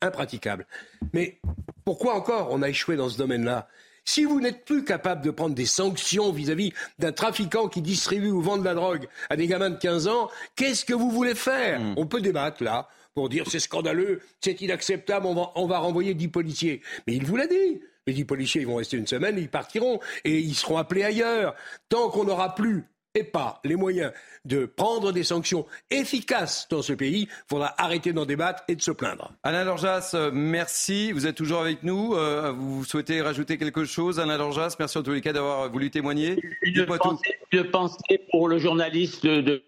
[0.00, 0.66] impraticables.
[1.12, 1.40] Mais
[1.84, 3.68] pourquoi encore on a échoué dans ce domaine-là?
[4.08, 8.40] Si vous n'êtes plus capable de prendre des sanctions vis-à-vis d'un trafiquant qui distribue ou
[8.40, 11.78] vend de la drogue à des gamins de 15 ans, qu'est-ce que vous voulez faire
[11.78, 11.94] mmh.
[11.98, 16.14] On peut débattre là pour dire c'est scandaleux, c'est inacceptable, on va, on va renvoyer
[16.14, 16.80] 10 policiers.
[17.06, 17.82] Mais il vous l'a dit.
[18.06, 21.54] Les 10 policiers, ils vont rester une semaine, ils partiront et ils seront appelés ailleurs.
[21.90, 24.12] Tant qu'on n'aura plus et pas les moyens
[24.44, 28.82] de prendre des sanctions efficaces dans ce pays, il faudra arrêter d'en débattre et de
[28.82, 29.32] se plaindre.
[29.42, 31.12] Alain Lorjas, merci.
[31.12, 32.14] Vous êtes toujours avec nous.
[32.14, 34.76] Euh, vous souhaitez rajouter quelque chose, Alain Lorjas?
[34.78, 36.38] Merci en tous les cas d'avoir voulu témoigner.
[36.62, 39.62] Je pensais, je pensais pour le journaliste de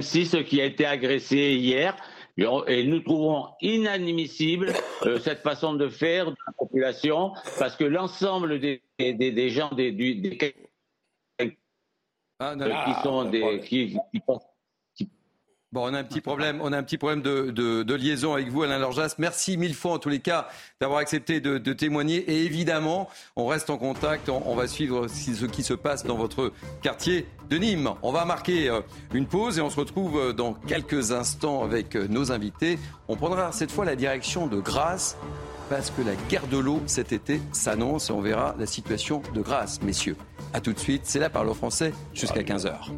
[0.00, 1.96] 6 qui a été agressé hier.
[2.66, 4.74] Et nous trouvons inadmissible
[5.06, 9.70] euh, cette façon de faire de la population parce que l'ensemble des, des, des, gens
[9.74, 10.36] des, des
[12.38, 14.22] ah, qui sont des qui, qui,
[15.72, 18.32] Bon, on a un petit problème, on a un petit problème de, de, de liaison
[18.32, 19.16] avec vous, Alain Lorjas.
[19.18, 20.48] Merci mille fois en tous les cas
[20.80, 22.18] d'avoir accepté de, de, témoigner.
[22.18, 24.28] Et évidemment, on reste en contact.
[24.28, 27.90] On, on, va suivre ce qui se passe dans votre quartier de Nîmes.
[28.02, 28.80] On va marquer euh,
[29.12, 32.78] une pause et on se retrouve euh, dans quelques instants avec euh, nos invités.
[33.08, 35.18] On prendra cette fois la direction de Grasse
[35.68, 39.40] parce que la guerre de l'eau cet été s'annonce et on verra la situation de
[39.40, 40.16] Grasse, messieurs.
[40.52, 42.92] A tout de suite, c'est la parole au français jusqu'à 15h.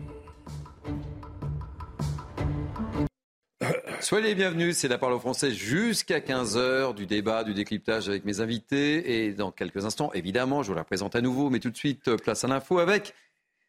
[4.01, 8.25] Soyez les bienvenus, c'est la parole au français jusqu'à 15h du débat, du décryptage avec
[8.25, 9.27] mes invités.
[9.27, 12.17] Et dans quelques instants, évidemment, je vous la présente à nouveau, mais tout de suite,
[12.17, 13.15] place à l'info avec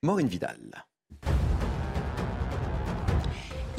[0.04, 0.86] Maureen Vidal.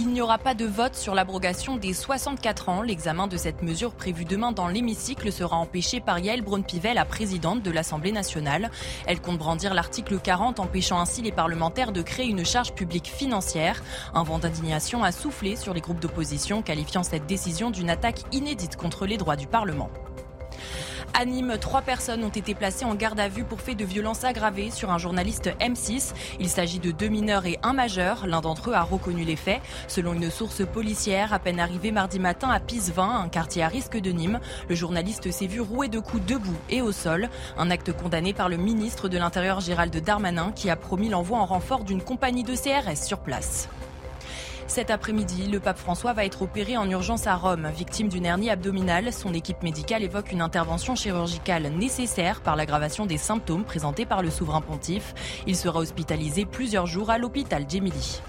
[0.03, 2.81] Il n'y aura pas de vote sur l'abrogation des 64 ans.
[2.81, 7.63] L'examen de cette mesure prévue demain dans l'hémicycle sera empêché par Yael Braun-Pivet, la présidente
[7.63, 8.71] de l'Assemblée nationale.
[9.07, 13.83] Elle compte brandir l'article 40, empêchant ainsi les parlementaires de créer une charge publique financière.
[14.15, 18.77] Un vent d'indignation a soufflé sur les groupes d'opposition, qualifiant cette décision d'une attaque inédite
[18.77, 19.91] contre les droits du Parlement.
[21.13, 24.25] À Nîmes, trois personnes ont été placées en garde à vue pour fait de violence
[24.25, 26.13] aggravée sur un journaliste M6.
[26.39, 28.27] Il s'agit de deux mineurs et un majeur.
[28.27, 29.61] L'un d'entre eux a reconnu les faits.
[29.89, 33.99] Selon une source policière, à peine arrivé mardi matin à Pisevin, un quartier à risque
[33.99, 37.29] de Nîmes, le journaliste s'est vu roué de coups debout et au sol.
[37.59, 41.47] Un acte condamné par le ministre de l'Intérieur Gérald Darmanin qui a promis l'envoi en
[41.47, 43.69] renfort d'une compagnie de CRS sur place.
[44.71, 48.51] Cet après-midi, le pape François va être opéré en urgence à Rome, victime d'une hernie
[48.51, 49.13] abdominale.
[49.13, 54.31] Son équipe médicale évoque une intervention chirurgicale nécessaire par l'aggravation des symptômes présentés par le
[54.31, 55.43] souverain pontife.
[55.49, 58.23] Il sera hospitalisé plusieurs jours à l'hôpital Gemili.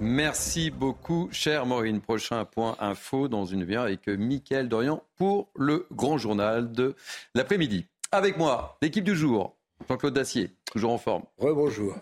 [0.00, 2.00] Merci beaucoup, cher Maureen.
[2.00, 6.96] Prochain point info dans une vie avec Mickaël Dorian pour le grand journal de
[7.36, 7.86] l'après-midi.
[8.10, 9.54] Avec moi, l'équipe du jour,
[9.88, 11.22] Jean-Claude Dacier, toujours en forme.
[11.38, 11.94] Rebonjour.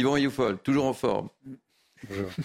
[0.00, 1.28] Yvan Youfol, toujours en forme.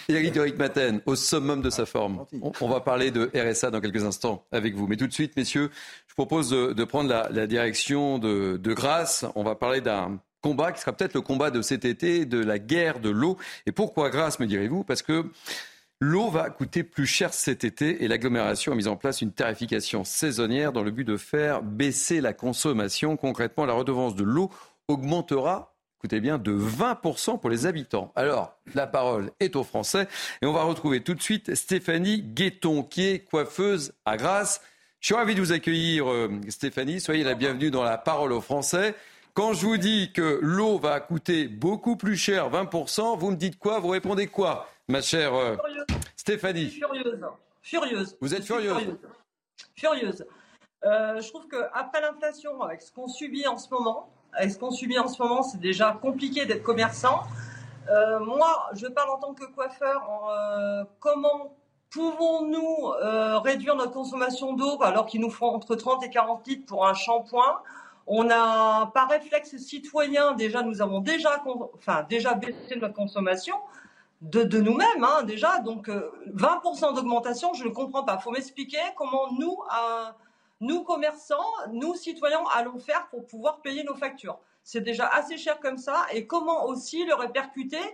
[0.09, 2.25] Éric Eric Maten, au summum de sa forme.
[2.41, 4.87] On, on, va parler de RSA dans quelques instants avec vous.
[4.87, 5.69] Mais tout de suite, messieurs,
[6.07, 9.25] je propose de, de prendre la, la direction de, de Grasse.
[9.35, 12.59] On va parler d'un combat qui sera peut-être le combat de cet été, de la
[12.59, 13.37] guerre de l'eau.
[13.65, 14.83] Et pourquoi grâce, me direz-vous?
[14.83, 15.25] Parce que
[16.01, 20.03] L'eau va coûter plus cher cet été et l'agglomération a mis en place une tarification
[20.03, 23.15] saisonnière dans le but de faire baisser la consommation.
[23.15, 24.51] Concrètement, la redevance de l'eau
[24.89, 25.74] augmentera
[26.05, 28.11] écoutez bien, de 20% pour les habitants.
[28.15, 30.07] Alors, la parole est aux Français
[30.43, 34.61] et on va retrouver tout de suite Stéphanie Guetton, qui est coiffeuse à Grasse.
[34.99, 37.01] Je suis ravi de vous accueillir, euh, Stéphanie.
[37.01, 38.93] Soyez la bienvenue dans la parole aux Français.
[39.33, 43.57] Quand je vous dis que l'eau va coûter beaucoup plus cher, 20%, vous me dites
[43.57, 43.79] quoi?
[43.79, 45.55] Vous répondez quoi, ma chère euh,
[46.15, 46.69] Stéphanie?
[46.69, 47.25] Furieuse.
[47.63, 48.15] Furieuse.
[48.21, 48.95] Vous êtes furieuse
[49.75, 50.23] Furieuse.
[50.83, 54.71] Euh, je trouve qu'après l'inflation, avec ce qu'on subit en ce moment, avec ce qu'on
[54.71, 57.23] subit en ce moment, c'est déjà compliqué d'être commerçant.
[57.89, 60.01] Euh, moi, je parle en tant que coiffeur.
[60.29, 61.55] Euh, comment
[61.91, 66.65] pouvons-nous euh, réduire notre consommation d'eau alors qu'il nous faut entre 30 et 40 litres
[66.65, 67.61] pour un shampoing?
[68.07, 71.43] On a, par réflexe citoyen, déjà, nous avons déjà,
[71.75, 73.55] enfin, déjà baissé notre consommation
[74.21, 75.57] de, de nous-mêmes, hein, déjà.
[75.59, 78.17] Donc, 20% d'augmentation, je ne comprends pas.
[78.19, 79.57] Il faut m'expliquer comment nous,
[80.65, 84.37] nous commerçants, nous citoyens, allons faire pour pouvoir payer nos factures.
[84.63, 86.05] C'est déjà assez cher comme ça.
[86.13, 87.85] Et comment aussi le répercuter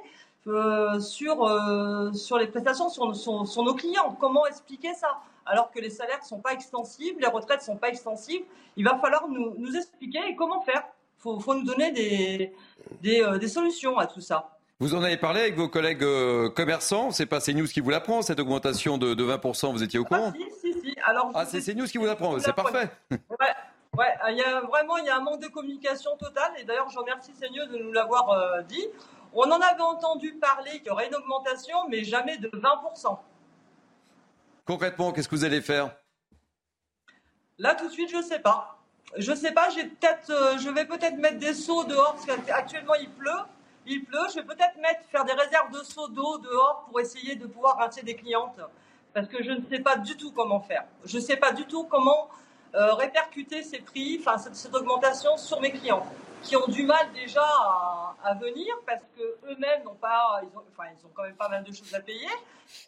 [0.48, 4.16] euh, sur, euh, sur les prestations, sur, sur, nos clients?
[4.20, 5.20] Comment expliquer ça?
[5.46, 8.46] Alors que les salaires ne sont pas extensibles, les retraites ne sont pas extensibles.
[8.78, 10.84] Il va falloir nous, nous expliquer et comment faire.
[11.20, 12.54] Il faut, faut, nous donner des,
[13.02, 14.58] des, euh, des solutions à tout ça.
[14.82, 18.24] Vous en avez parlé avec vos collègues euh, commerçants C'est pas CNews qui vous l'apprend,
[18.24, 20.34] cette augmentation de, de 20%, vous étiez au courant?
[20.36, 20.61] ah, si,
[21.06, 22.90] Alors, ah, c'est CNews qui vous l'apprend, c'est parfait.
[23.12, 23.54] Ouais,
[23.98, 26.90] ouais, il y a vraiment il y a un manque de communication totale, et d'ailleurs
[26.90, 28.86] je remercie CNews de nous l'avoir euh, dit.
[29.34, 33.18] On en avait entendu parler qu'il y aurait une augmentation, mais jamais de 20%.
[34.66, 35.96] Concrètement, qu'est-ce que vous allez faire?
[37.58, 38.78] Là, tout de suite, je ne sais pas.
[39.18, 42.96] Je ne sais pas, peut-être, euh, je vais peut-être mettre des seaux dehors, parce qu'actuellement
[42.96, 43.42] il pleut
[43.86, 47.36] il pleut, je vais peut-être mettre, faire des réserves de seaux d'eau dehors pour essayer
[47.36, 48.60] de pouvoir rincer des clientes.
[49.14, 50.86] Parce que je ne sais pas du tout comment faire.
[51.06, 52.30] Je ne sais pas du tout comment
[52.76, 56.06] euh, répercuter ces prix, enfin cette, augmentation sur mes clients,
[56.42, 59.22] qui ont du mal déjà à, venir parce que
[59.52, 62.00] eux-mêmes n'ont pas, ils ont, enfin ils ont quand même pas mal de choses à
[62.00, 62.30] payer.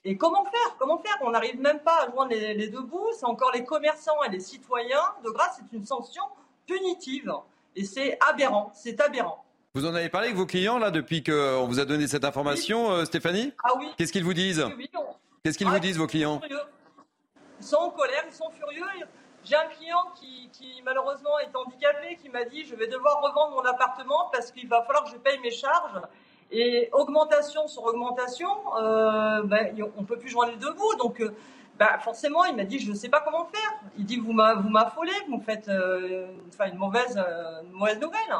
[0.06, 0.78] Et comment faire?
[0.80, 1.18] Comment faire?
[1.22, 3.10] On n'arrive même pas à joindre les, les deux bouts.
[3.18, 5.04] C'est encore les commerçants et les citoyens.
[5.26, 6.24] De grâce, c'est une sanction
[6.66, 7.34] punitive
[7.76, 8.72] et c'est aberrant.
[8.74, 9.44] C'est aberrant.
[9.76, 12.92] Vous en avez parlé avec vos clients là depuis qu'on vous a donné cette information,
[12.92, 13.54] euh, Stéphanie?
[13.64, 13.88] Ah oui.
[13.98, 14.64] Qu'est-ce qu'ils vous disent?
[15.44, 16.40] Qu'est-ce qu'ils vous disent vos clients
[17.60, 18.86] Ils sont en colère, ils sont furieux.
[19.44, 23.70] J'ai un client qui, malheureusement est handicapé qui m'a dit je vais devoir revendre mon
[23.70, 26.00] appartement parce qu'il va falloir que je paye mes charges.
[26.50, 30.96] Et augmentation sur augmentation, euh, ben, on ne peut plus joindre les deux bouts.
[30.98, 31.36] Donc euh,
[31.78, 33.82] ben, forcément, il m'a dit je ne sais pas comment faire.
[33.98, 38.34] Il dit vous m'affolez, vous me faites une, mauvaise, une mauvaise nouvelle.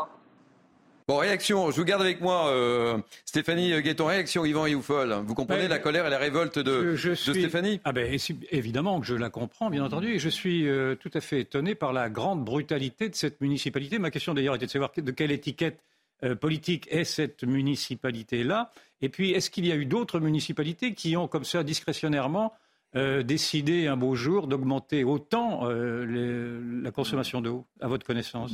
[1.06, 4.06] Bon, réaction, je vous garde avec moi, euh, Stéphanie Guetton.
[4.06, 5.14] Réaction, Yvan Rioufol.
[5.26, 8.18] Vous comprenez la colère et la révolte de, Stéphanie Ah ben,
[8.52, 10.14] évidemment que je la comprends, bien entendu.
[10.14, 14.00] Et je suis euh, tout à fait étonné par la grande brutalité de cette municipalité.
[14.00, 15.84] Ma question d'ailleurs était de savoir de quelle étiquette
[16.24, 18.72] euh, politique est cette municipalité-là.
[19.02, 22.54] Et puis, est-ce qu'il y a eu d'autres municipalités qui ont, comme ça, discrétionnairement,
[22.96, 28.54] décidé un beau jour d'augmenter autant la consommation d'eau, à votre connaissance?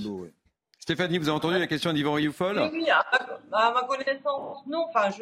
[0.90, 4.88] Stéphanie, vous avez entendu la question d'Yvan Rioufol Oui, à, ma, connaissance, non.
[4.90, 5.16] Enfin,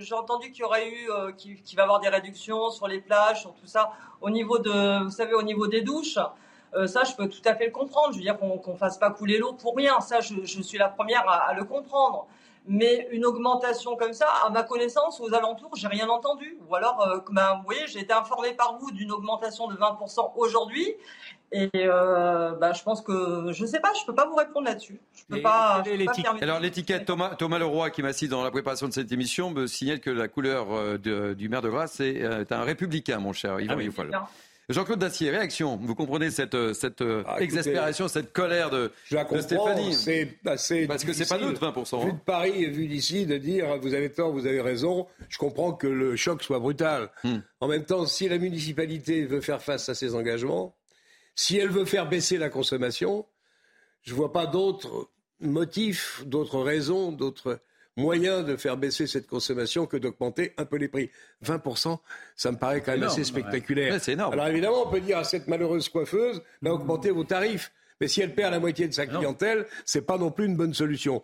[0.00, 3.00] j'ai entendu qu'il y aurait eu, euh, qu'il va y avoir des réductions sur les
[3.00, 3.92] plages, sur tout ça.
[4.20, 6.18] Au niveau de, vous savez, au niveau des douches,
[6.74, 8.08] euh, ça, je peux tout à fait le comprendre.
[8.10, 10.00] Je veux dire qu'on ne fasse pas couler l'eau pour rien.
[10.00, 12.26] Ça, je, suis la première à, le comprendre.
[12.66, 16.58] Mais une augmentation comme ça, à ma connaissance, aux alentours, j'ai rien entendu.
[16.68, 20.32] Ou alors, euh, ben, vous voyez, j'ai été informé par vous d'une augmentation de 20%
[20.34, 20.96] aujourd'hui.
[21.52, 24.36] Et euh, bah, je pense que je ne sais pas, je ne peux pas vous
[24.36, 25.00] répondre là-dessus.
[25.14, 25.82] Je peux pas.
[26.40, 30.00] Alors l'étiquette Thomas, Thomas Leroy qui m'assiste dans la préparation de cette émission me signale
[30.00, 33.78] que la couleur euh, du maire de Grasse est, euh, un républicain, mon cher Yvan
[34.12, 34.28] ah
[34.68, 35.80] Jean-Claude Dacier, réaction.
[35.82, 41.04] Vous comprenez cette, euh, cette ah, exaspération, cette colère de, de Stéphanie C'est assez Parce
[41.04, 42.04] que c'est pas neutre, 20%.
[42.04, 45.38] Vu de Paris et vu d'ici, de dire vous avez tort, vous avez raison, je
[45.38, 47.10] comprends que le choc soit brutal.
[47.24, 47.38] Hmm.
[47.58, 50.76] En même temps, si la municipalité veut faire face à ses engagements,
[51.40, 53.24] si elle veut faire baisser la consommation,
[54.02, 55.08] je ne vois pas d'autres
[55.40, 57.60] motifs, d'autres raisons, d'autres
[57.96, 61.10] moyens de faire baisser cette consommation que d'augmenter un peu les prix.
[61.42, 61.98] 20%,
[62.36, 63.98] ça me paraît quand même assez spectaculaire.
[64.30, 67.72] Alors évidemment, on peut dire à cette malheureuse coiffeuse, bah, augmentez vos tarifs.
[68.02, 70.56] Mais si elle perd la moitié de sa clientèle, ce n'est pas non plus une
[70.56, 71.22] bonne solution.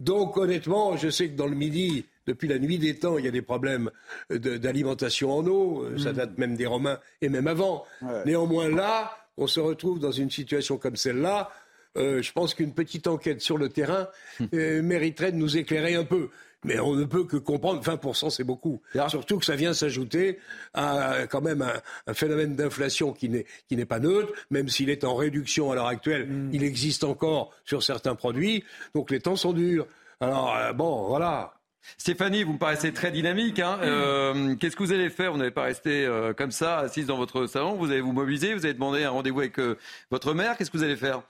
[0.00, 3.28] Donc honnêtement, je sais que dans le Midi, depuis la nuit des temps, il y
[3.28, 3.92] a des problèmes
[4.30, 5.86] d'alimentation en eau.
[5.96, 6.16] Ça mm.
[6.16, 7.84] date même des Romains et même avant.
[8.26, 11.50] Néanmoins là, on se retrouve dans une situation comme celle-là,
[11.96, 14.08] euh, je pense qu'une petite enquête sur le terrain
[14.54, 16.28] euh, mériterait de nous éclairer un peu.
[16.64, 18.80] Mais on ne peut que comprendre, 20% c'est beaucoup.
[19.08, 20.38] Surtout que ça vient s'ajouter
[20.72, 21.74] à quand même un,
[22.06, 26.26] un phénomène d'inflation qui n'est, pas neutre, même s'il est en réduction à l'heure actuelle,
[26.52, 28.64] il existe encore sur certains produits.
[28.94, 29.86] Donc les temps sont durs.
[30.20, 31.52] Alors euh, bon, voilà.
[31.98, 33.58] Stéphanie, vous me paraissez très dynamique.
[33.60, 33.78] Hein.
[33.82, 35.32] Euh, Qu'est-ce que vous allez faire?
[35.32, 37.74] Vous n'allez pas rester euh, comme ça, assise dans votre salon?
[37.74, 38.54] Vous allez vous mobiliser.
[38.54, 39.78] Vous allez demander un rendez-vous avec euh,
[40.10, 40.56] votre mère.
[40.56, 41.22] Qu'est-ce que vous allez faire?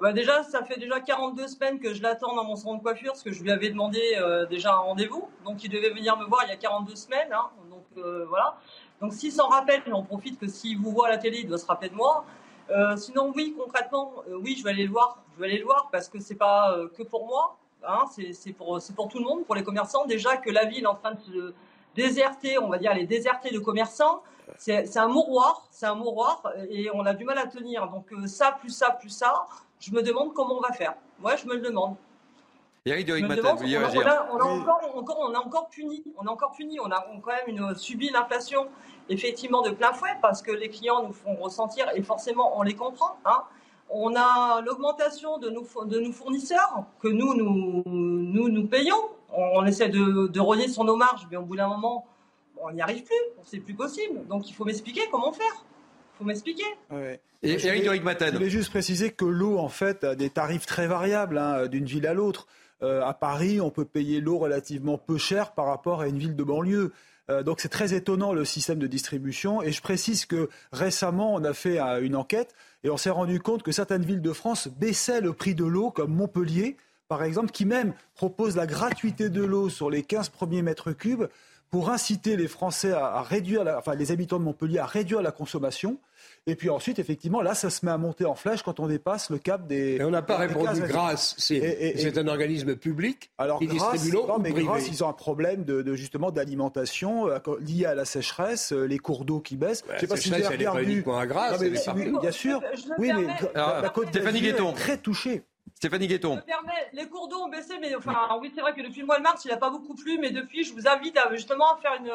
[0.00, 3.12] Bah déjà, ça fait déjà 42 semaines que je l'attends dans mon salon de coiffure,
[3.12, 5.26] parce que je lui avais demandé euh, déjà un rendez-vous.
[5.44, 7.32] Donc, il devait venir me voir il y a 42 semaines.
[7.32, 7.48] hein.
[7.70, 8.58] Donc, euh, voilà.
[9.00, 11.56] Donc, s'il s'en rappelle, j'en profite que s'il vous voit à la télé, il doit
[11.58, 12.26] se rappeler de moi.
[12.70, 15.22] Euh, sinon, oui, concrètement, euh, oui, je vais aller le voir.
[15.34, 17.56] Je vais aller le voir parce que c'est pas euh, que pour moi.
[17.88, 20.04] Hein, c'est pour, tout le monde, pour les commerçants.
[20.06, 21.54] Déjà que la ville est en train de se
[21.94, 24.22] déserter, on va dire, les désertés de commerçants.
[24.58, 27.88] C'est un mouroir, c'est un mouroir et on a du mal à tenir.
[27.88, 29.46] Donc, euh, ça, plus ça, plus ça,
[29.80, 30.94] je me demande comment on va faire.
[31.22, 31.96] Ouais, je me le demande.
[33.18, 36.04] Eric Matin, on, a, réagir on a- on a encore, encore- on a encore puni,
[36.16, 38.68] on a encore puni, on a on a quand même une, subi l'inflation
[39.08, 42.74] effectivement de plein fouet parce que les clients nous font ressentir et forcément on les
[42.76, 43.16] comprend.
[43.24, 43.42] Hein.
[43.88, 48.96] On a l'augmentation de nos, fo- de nos fournisseurs que nous nous, nous, nous payons.
[49.32, 52.06] On, on essaie de, de rogner sur nos marges, mais au bout d'un moment,
[52.62, 53.14] on n'y arrive plus,
[53.44, 54.26] c'est plus possible.
[54.28, 55.64] Donc il faut m'expliquer comment faire.
[56.14, 56.64] Il faut m'expliquer.
[56.90, 57.20] Ouais.
[57.42, 57.84] Et Eric.
[57.84, 61.84] Je voulais juste préciser que l'eau, en fait, a des tarifs très variables hein, d'une
[61.84, 62.46] ville à l'autre.
[62.82, 66.34] Euh, à Paris, on peut payer l'eau relativement peu cher par rapport à une ville
[66.34, 66.92] de banlieue.
[67.28, 69.62] Euh, donc c'est très étonnant le système de distribution.
[69.62, 72.54] Et je précise que récemment, on a fait euh, une enquête
[72.84, 75.90] et on s'est rendu compte que certaines villes de France baissaient le prix de l'eau,
[75.90, 76.76] comme Montpellier,
[77.08, 81.26] par exemple, qui même propose la gratuité de l'eau sur les 15 premiers mètres cubes
[81.70, 85.98] pour inciter les Français à, réduire, enfin les habitants de Montpellier à réduire la consommation.
[86.48, 89.30] Et puis ensuite, effectivement, là, ça se met à monter en flèche quand on dépasse
[89.30, 89.96] le cap des.
[89.96, 91.34] Et on n'a pas répondu 15 grâce.
[91.38, 95.02] C'est un organisme public alors, qui grâce, distribue l'eau non, ou mais privé grâce, ils
[95.02, 99.24] ont un problème de, de, justement d'alimentation euh, lié à la sécheresse, euh, les cours
[99.24, 99.82] d'eau qui baissent.
[99.88, 100.92] Ouais, Je sais pas la si vous sécheresse, avez elle est pas regardé.
[100.92, 102.62] uniquement à Grasse, Non, mais est oui, bien sûr.
[102.74, 105.42] Je Oui, mais Alors, la côte Stéphanie d'Azur est très touchée.
[105.74, 106.34] Stéphanie Guetton.
[106.34, 109.00] Je me permets, les cours d'eau ont baissé, mais enfin, oui, c'est vrai que depuis
[109.00, 111.28] le mois de mars, il n'a pas beaucoup plu, mais depuis, je vous invite à,
[111.34, 112.10] justement à faire une,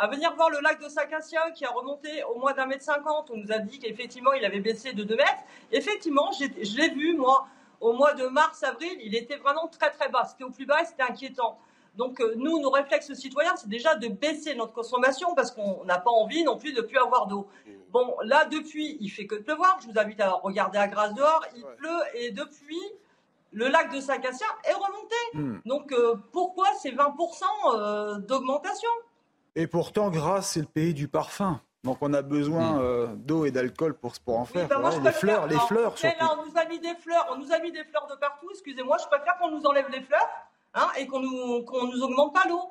[0.00, 3.30] à venir voir le lac de Sacacia qui a remonté au mois d'un mètre cinquante.
[3.30, 5.44] On nous a dit qu'effectivement, il avait baissé de 2 mètres.
[5.72, 7.46] Effectivement, j'ai- je l'ai vu, moi,
[7.80, 10.24] au mois de mars, avril, il était vraiment très, très bas.
[10.24, 11.58] C'était au plus bas et c'était inquiétant.
[11.96, 15.98] Donc, euh, nous, nos réflexes citoyens, c'est déjà de baisser notre consommation parce qu'on n'a
[15.98, 17.48] pas envie non plus de plus avoir d'eau.
[17.90, 19.78] Bon, là, depuis, il fait que de pleuvoir.
[19.82, 21.44] Je vous invite à regarder à Grasse dehors.
[21.56, 22.80] Il pleut et depuis,
[23.52, 25.16] le lac de Saint-Cassien est remonté.
[25.34, 25.58] Hmm.
[25.66, 27.44] Donc, euh, pourquoi ces 20%
[27.74, 28.88] euh, d'augmentation?
[29.60, 31.60] Et pourtant, Grasse, c'est le pays du parfum.
[31.84, 32.80] Donc on a besoin Hmm.
[32.80, 34.68] euh, d'eau et d'alcool pour, pour en faire.
[34.78, 35.94] Moi, Ouais, je les fleurs, les fleurs.
[36.02, 38.48] Là, on nous a mis des fleurs, on nous a mis des fleurs de partout.
[38.50, 40.28] Excusez-moi, je préfère qu'on nous enlève les fleurs
[40.74, 42.70] hein, et qu'on nous, qu'on nous augmente pas l'eau.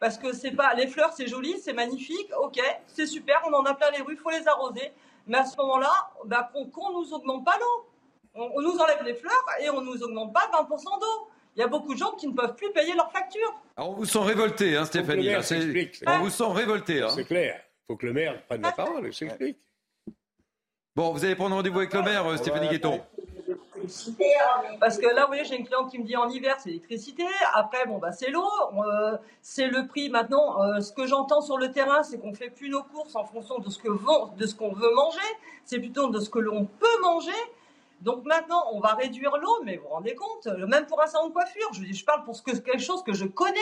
[0.00, 3.64] Parce que c'est pas les fleurs, c'est joli, c'est magnifique, ok, c'est super, on en
[3.64, 4.92] a plein les rues, faut les arroser.
[5.28, 5.92] Mais à ce moment-là,
[6.24, 7.86] bah, qu'on qu'on nous augmente pas l'eau.
[8.34, 11.28] On, on nous enlève les fleurs et on nous augmente pas 20% d'eau.
[11.58, 13.52] Il y a beaucoup de gens qui ne peuvent plus payer leurs factures.
[13.76, 15.24] Alors, on vous sent révolté, hein, Stéphanie.
[15.26, 15.42] là.
[16.06, 17.02] On vous sent révolté.
[17.02, 17.08] hein.
[17.12, 17.60] C'est clair.
[17.66, 19.58] Il faut que le maire prenne la parole et s'explique.
[20.94, 23.00] Bon, vous allez prendre rendez-vous avec le maire, euh, Stéphanie Guetton.
[24.80, 27.24] Parce que là, vous voyez, j'ai une cliente qui me dit en hiver, c'est l'électricité.
[27.54, 28.46] Après, bon, bah, c'est l'eau.
[28.76, 30.10] Euh, c'est le prix.
[30.10, 33.24] Maintenant, euh, ce que j'entends sur le terrain, c'est qu'on fait plus nos courses en
[33.24, 35.18] fonction de ce que vend- de ce qu'on veut manger.
[35.64, 37.32] C'est plutôt de ce que l'on peut manger.
[38.00, 41.28] Donc maintenant, on va réduire l'eau, mais vous vous rendez compte, même pour un salon
[41.28, 43.58] de coiffure, je, parle pour ce que, quelque chose que je connais.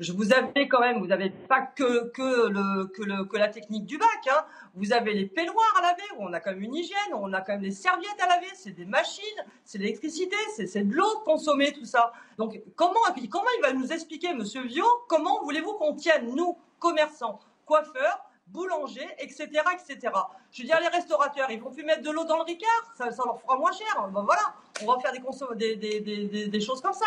[0.00, 3.48] Je vous avez quand même, vous n'avez pas que, que, le, que, le, que la
[3.48, 4.08] technique du bac.
[4.28, 4.44] Hein.
[4.74, 7.40] Vous avez les peignoirs à laver, où on a quand même une hygiène, on a
[7.40, 9.24] quand même les serviettes à laver, c'est des machines,
[9.64, 12.12] c'est l'électricité, c'est de l'eau consommée, tout ça.
[12.38, 13.00] Donc comment,
[13.30, 19.08] comment il va nous expliquer, Monsieur Viau, comment voulez-vous qu'on tienne, nous, commerçants, coiffeurs, boulangers,
[19.18, 20.12] etc., etc.
[20.52, 23.10] Je veux dire, les restaurateurs, ils vont plus mettre de l'eau dans le ricard, ça,
[23.10, 24.08] ça leur fera moins cher.
[24.12, 27.06] Ben voilà, on va faire des, consom- des, des, des, des, des choses comme ça.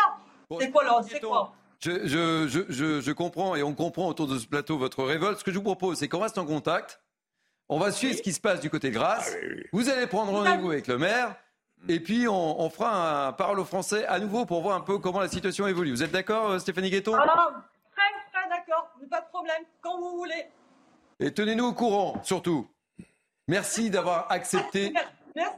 [0.58, 4.26] c'est quoi là C'est quoi Je, je, je, je, je comprends et on comprend autour
[4.26, 5.38] de ce plateau votre révolte.
[5.38, 7.00] Ce que je vous propose, c'est qu'on reste en contact.
[7.68, 9.34] On va suivre ce qui se passe du côté de Grasse.
[9.72, 11.36] Vous allez prendre rendez-vous avec le maire.
[11.86, 14.98] Et puis, on, on fera un parole aux Français à nouveau pour voir un peu
[14.98, 15.90] comment la situation évolue.
[15.92, 17.14] Vous êtes d'accord, euh, Stéphanie Guetton?
[17.14, 17.52] Alors,
[17.94, 20.46] très, très d'accord, pas de problème, quand vous voulez.
[21.20, 22.66] Et tenez-nous au courant, surtout.
[23.48, 24.92] Merci d'avoir accepté.
[25.34, 25.54] Merci.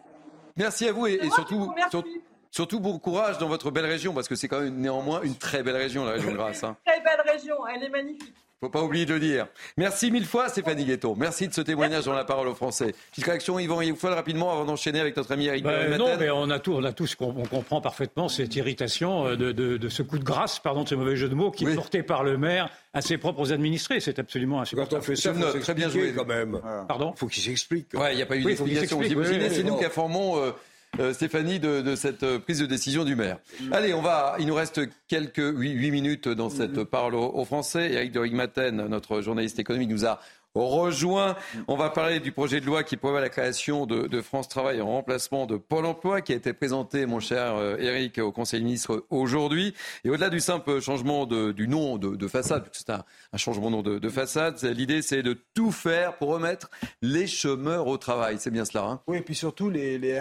[0.56, 1.90] Merci à vous et, surtout, vous remercie.
[1.90, 2.04] sur-
[2.50, 5.62] surtout bon courage dans votre belle région, parce que c'est quand même néanmoins une très
[5.62, 6.64] belle région, la région de Grasse.
[6.64, 6.76] hein.
[6.84, 8.34] Très belle région, elle est magnifique.
[8.62, 9.46] Faut pas oublier de le dire.
[9.78, 11.14] Merci mille fois, Stéphanie Guetton.
[11.16, 12.94] Merci de ce témoignage dans la parole aux Français.
[13.10, 16.50] Petite réaction, Yvan Folle, rapidement, avant d'enchaîner avec notre ami Eric ben, Non, mais on
[16.50, 19.88] a tout, on a tout ce qu'on comprend parfaitement, cette irritation euh, de, de, de,
[19.88, 22.22] ce coup de grâce, pardon de ce mauvais jeu de mots, qui est porté par
[22.22, 23.98] le maire à ses propres administrés.
[23.98, 25.00] C'est absolument insupportable.
[25.00, 26.60] Quand on fait ça, faut très bien joué quand même.
[26.86, 27.94] Pardon Faut qu'il s'explique.
[27.94, 28.98] Ouais, il n'y a pas eu d'explication.
[28.98, 30.52] Vous imaginez, c'est nous qui informons.
[30.98, 33.38] Euh, Stéphanie, de, cette euh, prise de décision du maire.
[33.70, 34.34] Allez, on va.
[34.40, 37.92] Il nous reste quelques huit minutes dans cette parole aux, Français.
[37.92, 40.20] Eric de Rigmaten, notre journaliste économique, nous a
[40.54, 41.36] rejoint.
[41.68, 44.86] On va parler du projet de loi qui prévoit la création de, France Travail en
[44.86, 48.64] remplacement de Pôle Emploi, qui a été présenté, mon cher Eric, euh, au Conseil des
[48.64, 49.74] ministres aujourd'hui.
[50.04, 53.04] Et au-delà du simple changement du nom de, façade, c'est un,
[53.36, 56.70] changement de nom de, façade, l'idée c'est de tout faire pour remettre
[57.02, 58.36] les chômeurs au travail.
[58.38, 58.84] C'est bien cela.
[58.84, 59.00] Hein?
[59.06, 60.20] Oui, et puis surtout les, les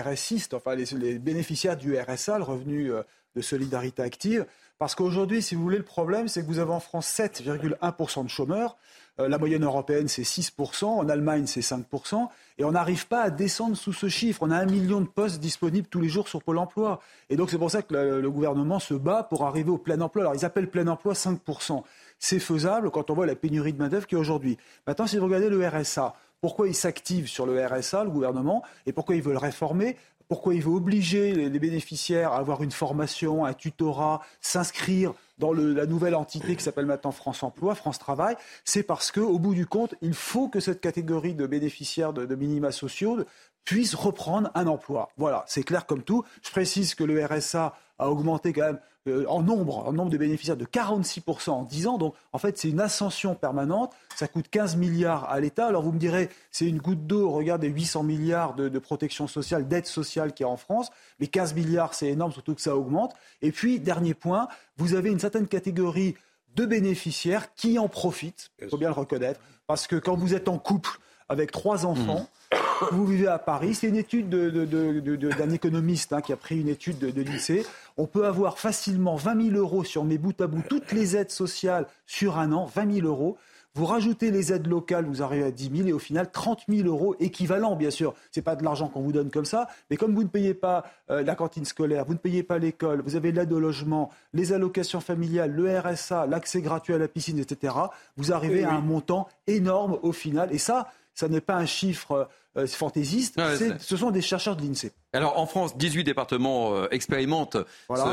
[0.53, 3.03] enfin les, bénéficiaires du RSA, le revenu euh,
[3.35, 4.45] de solidarité active.
[4.77, 8.29] Parce qu'aujourd'hui, si vous voulez, le problème, c'est que vous avez en France 7,1% de
[8.29, 8.77] chômeurs.
[9.19, 10.85] Euh, la moyenne européenne, c'est 6%.
[10.85, 12.27] En Allemagne, c'est 5%.
[12.57, 14.43] Et on n'arrive pas à descendre sous ce chiffre.
[14.43, 16.99] On a un million de postes disponibles tous les jours sur Pôle emploi.
[17.29, 20.23] Et donc, c'est pour ça que le, gouvernement se bat pour arriver au plein emploi.
[20.23, 21.83] Alors, ils appellent plein emploi 5%.
[22.17, 24.57] C'est faisable quand on voit la pénurie de main-d'œuvre qu'il y a aujourd'hui.
[24.87, 28.93] Maintenant, si vous regardez le RSA, pourquoi il s'active sur le RSA, le gouvernement, et
[28.93, 29.97] pourquoi ils veulent réformer
[30.29, 35.85] pourquoi il veut obliger les bénéficiaires à avoir une formation, un tutorat, s'inscrire dans la
[35.85, 38.35] nouvelle entité qui s'appelle maintenant France Emploi, France Travail,
[38.65, 42.71] c'est parce qu'au bout du compte, il faut que cette catégorie de bénéficiaires de, minima
[42.71, 43.23] sociaux
[43.65, 45.09] puisse reprendre un emploi.
[45.17, 46.23] Voilà, c'est clair comme tout.
[46.43, 48.79] Je précise que le RSA a augmenté quand même
[49.09, 51.97] euh, en nombre, en nombre de bénéficiaires de 46% en 10 ans.
[51.97, 53.93] Donc, en fait, c'est une ascension permanente.
[54.15, 55.67] Ça coûte 15 milliards à l'État.
[55.67, 57.31] Alors, vous me direz, c'est une goutte d'eau.
[57.31, 60.89] Regardez, 800 milliards de, de protection sociale, d'aide sociale qu'il y a en France.
[61.19, 63.13] Mais 15 milliards, c'est énorme, surtout que ça augmente.
[63.41, 64.47] Et puis, dernier point,
[64.77, 66.15] vous avez une certaine catégorie
[66.55, 68.51] de bénéficiaires qui en profitent.
[68.61, 69.39] Il faut bien le reconnaître.
[69.67, 70.99] Parce que quand vous êtes en couple
[71.29, 72.85] avec trois enfants, mmh.
[72.91, 73.75] vous vivez à Paris.
[73.75, 77.65] C'est une étude d'un économiste hein, qui a pris une étude de, lycée.
[77.97, 81.31] On peut avoir facilement 20 000 euros sur mes bout à bout, toutes les aides
[81.31, 83.37] sociales sur un an, 20 000 euros.
[83.75, 86.87] Vous rajoutez les aides locales, vous arrivez à 10 000 et au final 30 000
[86.87, 88.15] euros équivalent, bien sûr.
[88.31, 90.55] Ce n'est pas de l'argent qu'on vous donne comme ça, mais comme vous ne payez
[90.55, 94.09] pas euh, la cantine scolaire, vous ne payez pas l'école, vous avez l'aide au logement,
[94.33, 97.75] les allocations familiales, le RSA, l'accès gratuit à la piscine, etc.,
[98.17, 100.51] vous arrivez à un montant énorme au final.
[100.51, 103.39] Et ça, ça n'est pas un chiffre euh, fantaisiste,
[103.79, 104.91] ce sont des chercheurs de l'INSEE.
[105.13, 107.57] Alors en France, 18 départements euh, expérimentent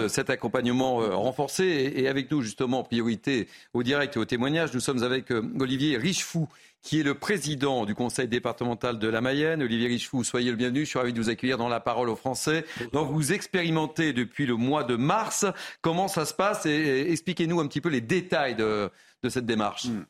[0.09, 4.75] cet accompagnement euh, renforcé et, avec nous justement en priorité au direct et au témoignage,
[4.75, 6.49] nous sommes avec Olivier Richefou
[6.87, 9.61] qui est le président du conseil départemental de la Mayenne.
[9.61, 10.81] Olivier Richefou, soyez le bienvenu.
[10.81, 12.65] Je suis ravi de vous accueillir dans la parole aux Français.
[12.93, 15.47] Donc vous expérimentez depuis le mois de mars.
[15.81, 16.65] Comment ça se passe?
[16.65, 18.89] Et, expliquez-nous un petit peu les détails de,
[19.29, 19.87] cette démarche.
[19.87, 20.05] Hmm.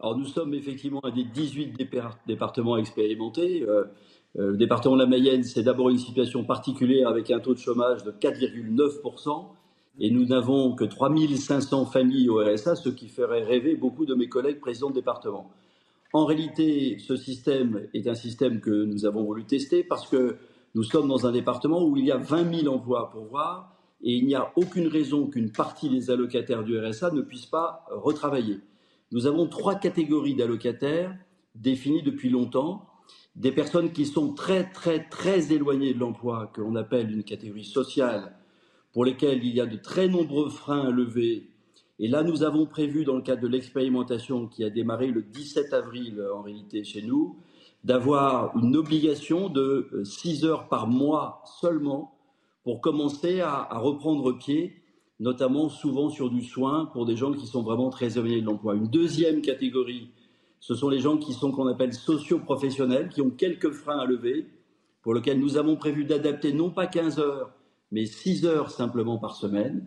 [0.00, 1.76] Alors nous sommes effectivement un des 18
[2.26, 3.62] départements expérimentés.
[3.62, 3.84] Euh,
[4.36, 7.58] euh, le département de la Mayenne, c'est d'abord une situation particulière avec un taux de
[7.58, 9.46] chômage de 4,9%.
[10.00, 14.28] Et nous n'avons que 3500 familles au RSA, ce qui ferait rêver beaucoup de mes
[14.28, 15.50] collègues présidents de département.
[16.12, 20.36] En réalité, ce système est un système que nous avons voulu tester parce que
[20.74, 24.14] nous sommes dans un département où il y a 20 000 emplois pour voir et
[24.14, 28.58] il n'y a aucune raison qu'une partie des allocataires du RSA ne puisse pas retravailler.
[29.14, 31.16] Nous avons trois catégories d'allocataires
[31.54, 32.88] définies depuis longtemps.
[33.36, 37.64] Des personnes qui sont très, très, très éloignées de l'emploi, que l'on appelle une catégorie
[37.64, 38.34] sociale,
[38.92, 41.48] pour lesquelles il y a de très nombreux freins à lever.
[42.00, 45.72] Et là, nous avons prévu, dans le cadre de l'expérimentation qui a démarré le 17
[45.72, 47.36] avril en réalité chez nous,
[47.84, 52.18] d'avoir une obligation de 6 heures par mois seulement
[52.64, 54.83] pour commencer à reprendre pied
[55.20, 58.74] notamment souvent sur du soin pour des gens qui sont vraiment très éloignés de l'emploi.
[58.74, 60.10] Une deuxième catégorie,
[60.60, 64.46] ce sont les gens qui sont qu'on appelle socio-professionnels, qui ont quelques freins à lever,
[65.02, 67.52] pour lesquels nous avons prévu d'adapter non pas 15 heures,
[67.92, 69.86] mais 6 heures simplement par semaine.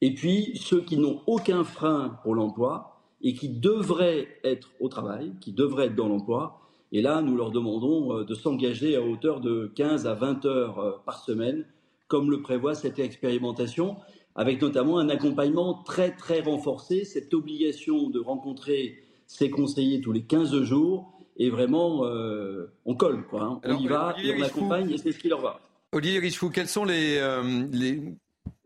[0.00, 5.32] Et puis ceux qui n'ont aucun frein pour l'emploi et qui devraient être au travail,
[5.40, 6.60] qui devraient être dans l'emploi.
[6.92, 10.78] Et là, nous leur demandons euh, de s'engager à hauteur de 15 à 20 heures
[10.78, 11.64] euh, par semaine,
[12.08, 13.96] comme le prévoit cette expérimentation
[14.36, 20.22] avec notamment un accompagnement très très renforcé, cette obligation de rencontrer ses conseillers tous les
[20.22, 23.60] 15 jours, et vraiment, euh, on colle, quoi, hein.
[23.64, 25.60] on y va et on accompagne, et c'est ce qui leur va.
[25.92, 28.02] Olivier Richefou, quelles sont les, euh, les,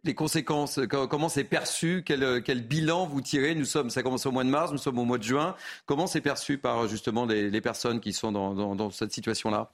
[0.04, 0.80] les, conséquences?
[0.88, 2.02] Comment c'est perçu?
[2.04, 3.54] Quel, quel, bilan vous tirez?
[3.54, 5.54] Nous sommes, ça commence au mois de mars, nous sommes au mois de juin.
[5.86, 9.72] Comment c'est perçu par justement les, les, personnes qui sont dans, dans, dans cette situation-là?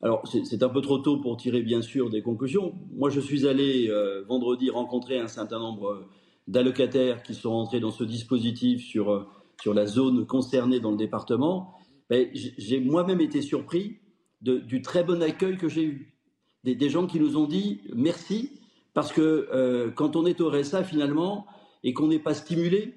[0.00, 2.72] Alors, c'est un peu trop tôt pour tirer, bien sûr, des conclusions.
[2.92, 6.06] Moi, je suis allé euh, vendredi rencontrer un certain nombre euh,
[6.46, 9.26] d'allocataires qui sont rentrés dans ce dispositif sur euh,
[9.60, 11.74] sur la zone concernée dans le département,
[12.10, 13.98] j'ai moi-même été surpris
[14.40, 16.14] du très bon accueil que j'ai eu.
[16.62, 18.52] Des, gens qui nous ont dit merci,
[18.94, 21.44] parce que quand on est au RSA finalement,
[21.82, 22.94] et qu'on n'est pas stimulé,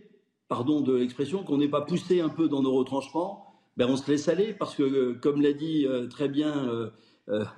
[0.49, 4.09] pardon de l'expression, qu'on n'est pas poussé un peu dans nos retranchements, ben on se
[4.09, 6.91] laisse aller, parce que euh, comme l'a dit euh, très bien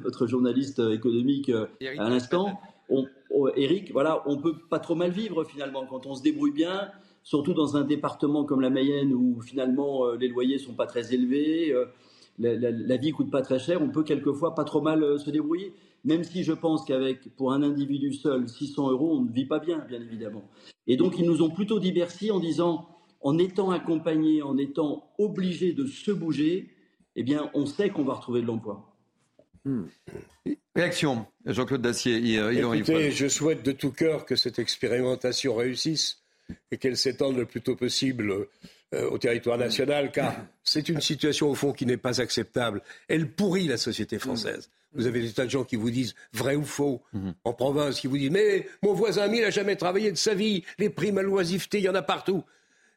[0.04, 2.60] notre journaliste économique à l'instant,
[3.56, 6.92] Eric, voilà, on peut pas trop mal vivre finalement quand on se débrouille bien,
[7.24, 11.74] surtout dans un département comme la Mayenne où finalement les loyers sont pas très élevés
[12.40, 15.30] la, la, vie coûte pas très cher, on peut quelquefois pas trop mal euh, se
[15.30, 15.74] débrouiller.
[16.04, 19.60] Même si je pense qu'avec, pour un individu seul, 600 euros, on ne vit pas
[19.60, 20.44] bien, bien évidemment.
[20.88, 22.88] Et donc, ils nous ont plutôt diversifié en disant,
[23.24, 26.70] en étant accompagnés, en étant obligés de se bouger,
[27.16, 28.94] eh bien, on sait qu'on va retrouver de l'emploi.
[29.66, 29.86] Hmm.
[30.76, 32.18] Réaction, Jean-Claude Dacier.
[32.18, 36.22] Écoutez, je souhaite de tout cœur que cette expérimentation réussisse
[36.72, 38.48] et qu'elle s'étende le plus tôt possible
[38.94, 42.82] euh, au territoire national, car c'est une situation au fond qui n'est pas acceptable.
[43.08, 44.70] Elle pourrit la société française.
[44.94, 47.34] Vous avez des tas de gens qui vous disent vrai ou faux mhm.
[47.46, 50.64] en province, qui vous disent mais mon voisin ami n'a jamais travaillé de sa vie,
[50.78, 52.44] les primes à l'oisiveté, il y en a partout.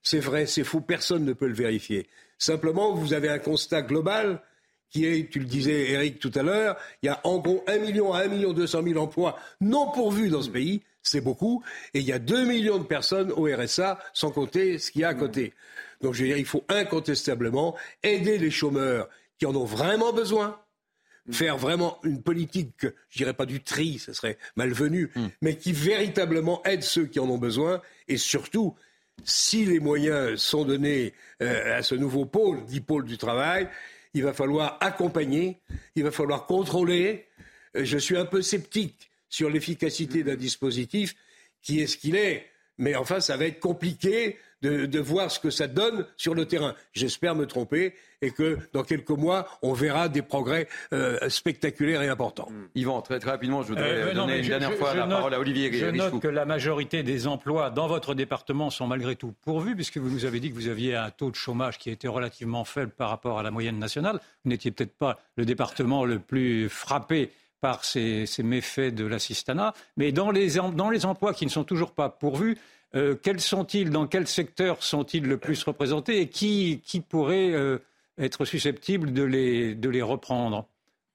[0.06, 2.06] C'est vrai, c'est faux, personne ne peut le vérifier.
[2.38, 4.40] Simplement, vous avez un constat global
[4.88, 7.78] qui est, tu le disais Eric tout à l'heure, il y a en gros 1
[7.78, 11.60] million à 1 million 200 000 emplois non pourvus dans ce pays, c'est beaucoup,
[11.92, 15.04] et il y a 2 millions de personnes au RSA, sans compter ce qu'il y
[15.04, 15.54] a à côté.
[16.02, 19.08] Donc je veux dire, il faut incontestablement aider les chômeurs
[19.40, 20.56] qui en ont vraiment besoin,
[21.32, 25.26] faire vraiment une politique, je dirais pas du tri, ce serait malvenu, mm.
[25.42, 28.76] mais qui véritablement aide ceux qui en ont besoin, et surtout,
[29.24, 33.68] si les moyens sont donnés euh, à ce nouveau pôle, dit pôle du travail,
[34.14, 35.60] il va falloir accompagner,
[35.94, 37.26] il va falloir contrôler.
[37.76, 41.14] Euh, je suis un peu sceptique sur l'efficacité d'un dispositif
[41.62, 42.46] qui est ce qu'il est,
[42.78, 46.74] mais enfin, ça va être compliqué de, voir ce que ça donne sur le terrain.
[46.92, 52.08] J'espère me tromper et que dans quelques mois, on verra des progrès euh, spectaculaires et
[52.08, 52.48] importants.
[52.50, 52.68] Hmm.
[52.74, 55.72] Yvan, très, très rapidement, je voudrais euh, donner une dernière fois la parole à Olivier
[55.72, 59.98] Je note que la majorité des emplois dans votre département sont malgré tout pourvus, puisque
[59.98, 62.90] vous nous avez dit que vous aviez un taux de chômage qui était relativement faible
[62.90, 64.20] par rapport à la moyenne nationale.
[64.44, 69.74] Vous n'étiez peut-être pas le département le plus frappé par ces, méfaits de l'assistanat.
[69.96, 72.58] Mais dans les, dans les emplois qui ne sont toujours pas pourvus,
[72.94, 77.78] euh, quels sont-ils Dans quel secteur sont-ils le plus représentés Et qui, pourrait euh,
[78.18, 80.66] être susceptible de les, de les reprendre?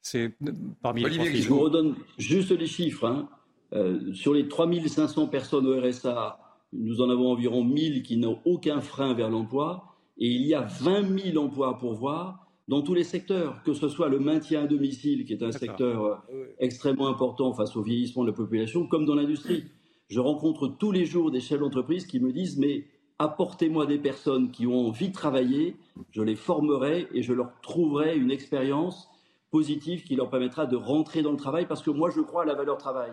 [0.01, 0.33] C'est
[0.81, 3.05] parmi les Je vous redonne juste les chiffres.
[3.05, 3.29] Hein.
[3.73, 6.39] Euh, sur les 3500 personnes au RSA,
[6.73, 9.85] nous en avons environ 1000 qui n'ont aucun frein vers l'emploi.
[10.17, 13.89] Et il y a 20 000 emplois à pourvoir dans tous les secteurs, que ce
[13.89, 16.24] soit le maintien à domicile, qui est un secteur
[16.59, 19.66] extrêmement important face au vieillissement de la population, comme dans l'industrie.
[20.07, 22.86] Je rencontre tous les jours des chefs d'entreprise qui me disent mais
[23.18, 25.78] apportez-moi des personnes qui ont envie de travailler,
[26.12, 29.09] je les formerai et je leur trouverai une expérience
[29.51, 32.45] positive qui leur permettra de rentrer dans le travail parce que moi je crois à
[32.45, 33.12] la valeur travail.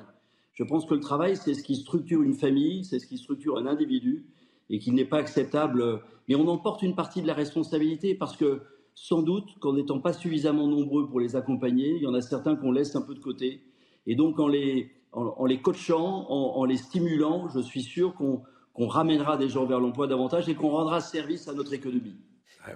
[0.55, 3.59] Je pense que le travail c'est ce qui structure une famille, c'est ce qui structure
[3.59, 4.27] un individu
[4.71, 6.01] et qu'il n'est pas acceptable.
[6.27, 8.63] Mais on en porte une partie de la responsabilité parce que
[9.01, 12.57] sans doute qu'en n'étant pas suffisamment nombreux pour les accompagner, il y en a certains
[12.57, 13.63] qu'on laisse un peu de côté.
[14.07, 19.37] Et donc en les, en, les coachant, en, les stimulant, je suis sûr qu'on ramènera
[19.37, 22.17] des gens vers l'emploi davantage et qu'on rendra service à notre économie.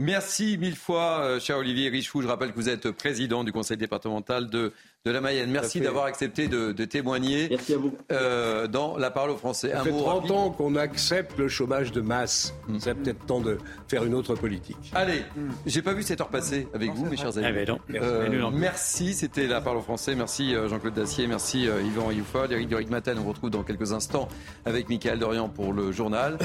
[0.01, 2.23] Merci mille fois, euh, cher Olivier Richou.
[2.23, 4.73] Je rappelle que vous êtes président du conseil départemental de,
[5.05, 5.51] de la Mayenne.
[5.51, 7.97] Merci d'avoir accepté de, témoigner Merci à vous.
[8.11, 9.71] Euh, dans la parole aux Français.
[9.71, 12.55] Ça fait 30 ans qu'on accepte le chômage de masse.
[12.79, 14.93] C'est peut-être temps de faire une autre politique.
[14.95, 15.51] Allez, mm.
[15.67, 17.47] j'ai pas vu cette heure passer avec vous, mes chers amis.
[17.49, 20.15] Eh ben euh, merci, c'était la parole aux Français.
[20.15, 23.15] Merci Jean-Claude Dacier, merci Yvan Youfol, Eric Duric Matin.
[23.19, 24.29] On vous retrouve dans quelques instants
[24.65, 26.39] avec Michael Dorian pour le journal.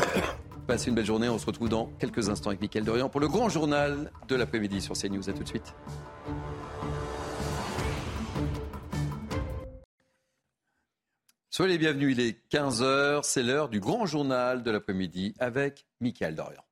[0.67, 1.29] Passez une belle journée.
[1.29, 4.81] On se retrouve dans quelques instants avec Mickaël Dorian pour le grand journal de l'après-midi
[4.81, 5.29] sur CNews.
[5.29, 5.73] A tout de suite.
[11.49, 16.35] Soyez les bienvenus, il est 15h, c'est l'heure du grand journal de l'après-midi avec Mickaël
[16.35, 16.66] Dorian.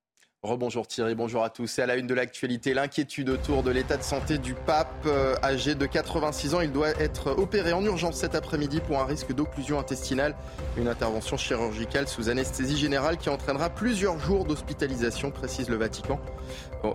[0.45, 1.79] Rebonjour Thierry, bonjour à tous.
[1.79, 4.93] Et à la une de l'actualité, l'inquiétude autour de l'état de santé du pape.
[5.07, 9.05] Euh, âgé de 86 ans, il doit être opéré en urgence cet après-midi pour un
[9.05, 10.35] risque d'occlusion intestinale.
[10.77, 16.19] Une intervention chirurgicale sous anesthésie générale qui entraînera plusieurs jours d'hospitalisation, précise le Vatican.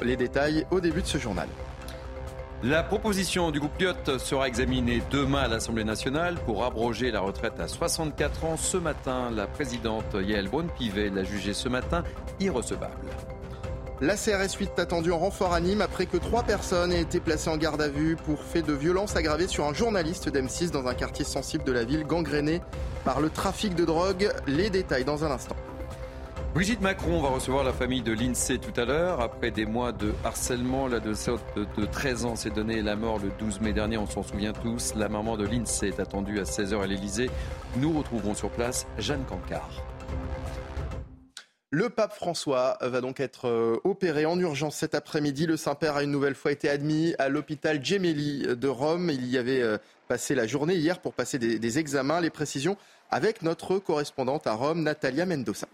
[0.02, 1.48] les détails au début de ce journal.
[2.62, 7.58] La proposition du groupe Lyot sera examinée demain à l'Assemblée nationale pour abroger la retraite
[7.58, 8.56] à 64 ans.
[8.58, 12.04] Ce matin, la présidente Yael Braun-Pivet l'a jugée ce matin
[12.38, 13.08] irrecevable.
[14.02, 17.50] La CRS 8 attendue en renfort à Nîmes après que trois personnes aient été placées
[17.50, 20.94] en garde à vue pour fait de violence aggravée sur un journaliste d'M6 dans un
[20.94, 22.62] quartier sensible de la ville gangréné
[23.04, 24.32] par le trafic de drogue.
[24.46, 25.54] Les détails dans un instant.
[26.54, 29.20] Brigitte Macron va recevoir la famille de l'INSEE tout à l'heure.
[29.20, 33.60] Après des mois de harcèlement, l'adolescente de 13 ans s'est donné la mort le 12
[33.60, 34.94] mai dernier, on s'en souvient tous.
[34.96, 37.30] La maman de l'INSEE est attendue à 16h à l'Elysée.
[37.76, 39.84] Nous retrouverons sur place Jeanne Cancard.
[41.72, 45.46] Le pape François va donc être euh, opéré en urgence cet après-midi.
[45.46, 49.08] Le Saint-Père a une nouvelle fois été admis à l'hôpital Gemelli de Rome.
[49.08, 52.20] Il y avait euh, passé la journée hier pour passer des, des examens.
[52.20, 52.76] Les précisions
[53.08, 55.68] avec notre correspondante à Rome, Natalia Mendoza.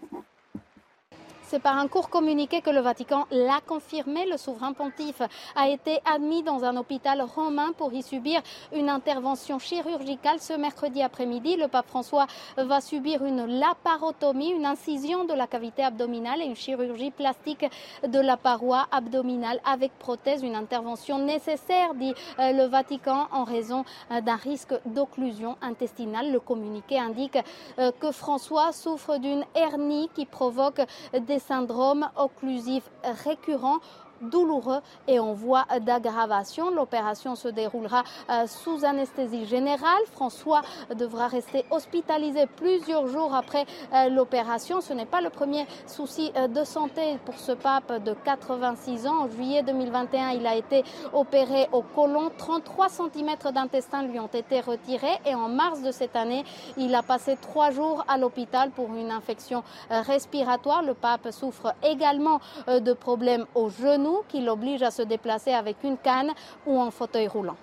[1.49, 4.25] C'est par un court communiqué que le Vatican l'a confirmé.
[4.25, 5.21] Le souverain pontife
[5.55, 8.41] a été admis dans un hôpital romain pour y subir
[8.73, 10.41] une intervention chirurgicale.
[10.41, 12.27] Ce mercredi après-midi, le pape François
[12.57, 17.65] va subir une laparotomie, une incision de la cavité abdominale et une chirurgie plastique
[18.05, 20.43] de la paroi abdominale avec prothèse.
[20.43, 26.29] Une intervention nécessaire, dit euh, le Vatican, en raison euh, d'un risque d'occlusion intestinale.
[26.29, 27.37] Le communiqué indique
[27.79, 30.81] euh, que François souffre d'une hernie qui provoque
[31.13, 33.79] des syndromes occlusifs récurrents
[34.21, 36.71] douloureux et en voie d'aggravation.
[36.71, 40.01] L'opération se déroulera euh, sous anesthésie générale.
[40.11, 40.61] François
[40.95, 44.81] devra rester hospitalisé plusieurs jours après euh, l'opération.
[44.81, 49.23] Ce n'est pas le premier souci euh, de santé pour ce pape de 86 ans.
[49.23, 52.31] En juillet 2021, il a été opéré au côlon.
[52.37, 56.43] 33 cm d'intestin lui ont été retirés et en mars de cette année,
[56.77, 60.83] il a passé trois jours à l'hôpital pour une infection respiratoire.
[60.83, 65.97] Le pape souffre également de problèmes au genou qui l'oblige à se déplacer avec une
[65.97, 66.33] canne
[66.65, 67.57] ou en fauteuil roulant.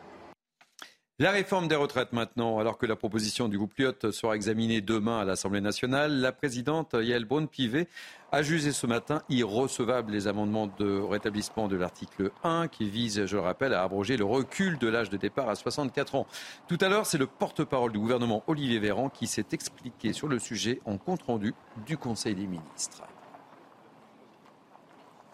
[1.21, 5.21] La réforme des retraites maintenant, alors que la proposition du groupe Lyot sera examinée demain
[5.21, 7.87] à l'Assemblée nationale, la présidente Yael Braun-Pivet
[8.33, 13.37] a jugé ce matin irrecevable les amendements de rétablissement de l'article 1 qui vise, je
[13.37, 16.27] le rappelle, à abroger le recul de l'âge de départ à 64 ans.
[16.67, 20.41] Tout à l'heure, c'est le porte-parole du gouvernement Olivier Véran qui s'est expliqué sur le
[20.41, 21.55] sujet en compte-rendu
[21.87, 23.05] du Conseil des ministres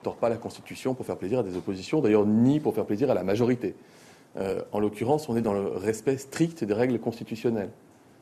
[0.03, 3.11] tord pas la Constitution pour faire plaisir à des oppositions, d'ailleurs ni pour faire plaisir
[3.11, 3.74] à la majorité.
[4.36, 7.70] Euh, en l'occurrence, on est dans le respect strict des règles constitutionnelles.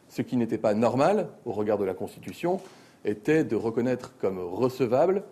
[0.08, 2.60] Ce qui n'était pas normal au regard de la Constitution
[3.04, 5.22] était de reconnaître comme recevable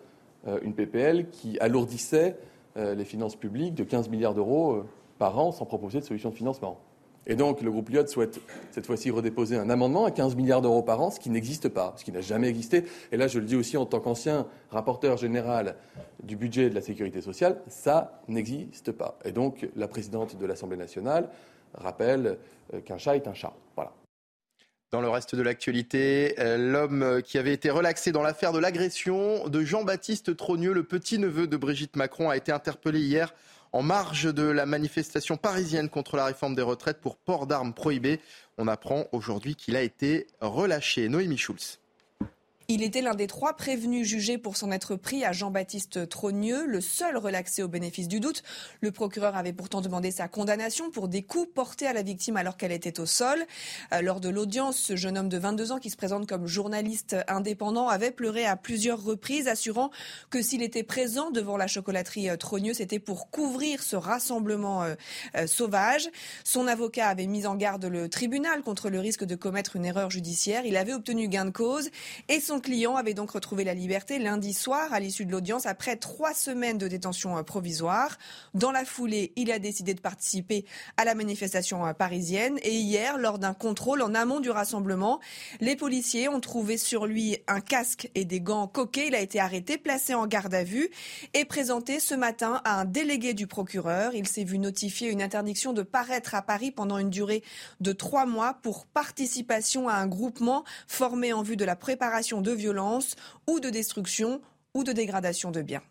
[0.46, 2.36] euh, une PPL qui alourdissait
[2.76, 4.84] euh, les finances publiques de 15 milliards d'euros
[5.18, 6.78] par an sans proposer de solution de financement.
[7.26, 10.82] Et donc, le groupe Lyot souhaite cette fois-ci redéposer un amendement à 15 milliards d'euros
[10.82, 12.84] par an, ce qui n'existe pas, ce qui n'a jamais existé.
[13.10, 15.76] Et là, je le dis aussi en tant qu'ancien rapporteur général
[16.22, 19.18] du budget de la sécurité sociale, ça n'existe pas.
[19.24, 21.28] Et donc, la présidente de l'Assemblée nationale
[21.74, 22.38] rappelle
[22.72, 23.52] euh, qu'un chat est un chat.
[23.74, 23.92] Voilà.
[24.92, 29.48] Dans le reste de l'actualité, euh, l'homme qui avait été relaxé dans l'affaire de l'agression
[29.48, 33.34] de Jean-Baptiste Trogneux, le petit-neveu de Brigitte Macron, a été interpellé hier
[33.72, 38.20] en marge de la manifestation parisienne contre la réforme des retraites pour port d'armes prohibées.
[38.58, 41.08] On apprend aujourd'hui qu'il a été relâché.
[41.08, 41.78] Noémie Schulz.
[42.68, 46.80] Il était l'un des trois prévenus jugés pour s'en être pris à Jean-Baptiste Trogneux, le
[46.80, 48.42] seul relaxé au bénéfice du doute.
[48.80, 52.56] Le procureur avait pourtant demandé sa condamnation pour des coups portés à la victime alors
[52.56, 53.38] qu'elle était au sol.
[53.92, 57.14] Euh, lors de l'audience, ce jeune homme de 22 ans qui se présente comme journaliste
[57.28, 59.92] indépendant avait pleuré à plusieurs reprises, assurant
[60.30, 64.96] que s'il était présent devant la chocolaterie euh, Trogneux, c'était pour couvrir ce rassemblement euh,
[65.46, 66.08] sauvage.
[66.42, 70.10] Son avocat avait mis en garde le tribunal contre le risque de commettre une erreur
[70.10, 70.66] judiciaire.
[70.66, 71.90] Il avait obtenu gain de cause
[72.28, 75.66] et son son client avait donc retrouvé la liberté lundi soir à l'issue de l'audience
[75.66, 78.16] après trois semaines de détention euh, provisoire.
[78.54, 80.64] Dans la foulée, il a décidé de participer
[80.96, 85.20] à la manifestation euh, parisienne et hier, lors d'un contrôle en amont du rassemblement,
[85.60, 89.08] les policiers ont trouvé sur lui un casque et des gants coquets.
[89.08, 90.88] Il a été arrêté, placé en garde à vue
[91.34, 94.14] et présenté ce matin à un délégué du procureur.
[94.14, 97.42] Il s'est vu notifier une interdiction de paraître à Paris pendant une durée
[97.80, 102.52] de trois mois pour participation à un groupement formé en vue de la préparation de
[102.52, 103.16] violence
[103.46, 104.40] ou de destruction
[104.74, 105.82] ou de dégradation de biens.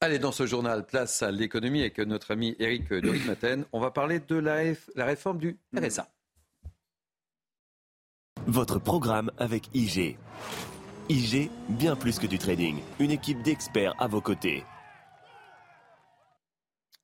[0.00, 2.90] Allez, dans ce journal, place à l'économie avec notre ami Eric
[3.26, 3.64] Maten.
[3.72, 4.62] On va parler de la,
[4.94, 6.08] la réforme du RSA.
[8.46, 10.16] Votre programme avec IG.
[11.10, 12.78] IG, bien plus que du trading.
[12.98, 14.64] Une équipe d'experts à vos côtés.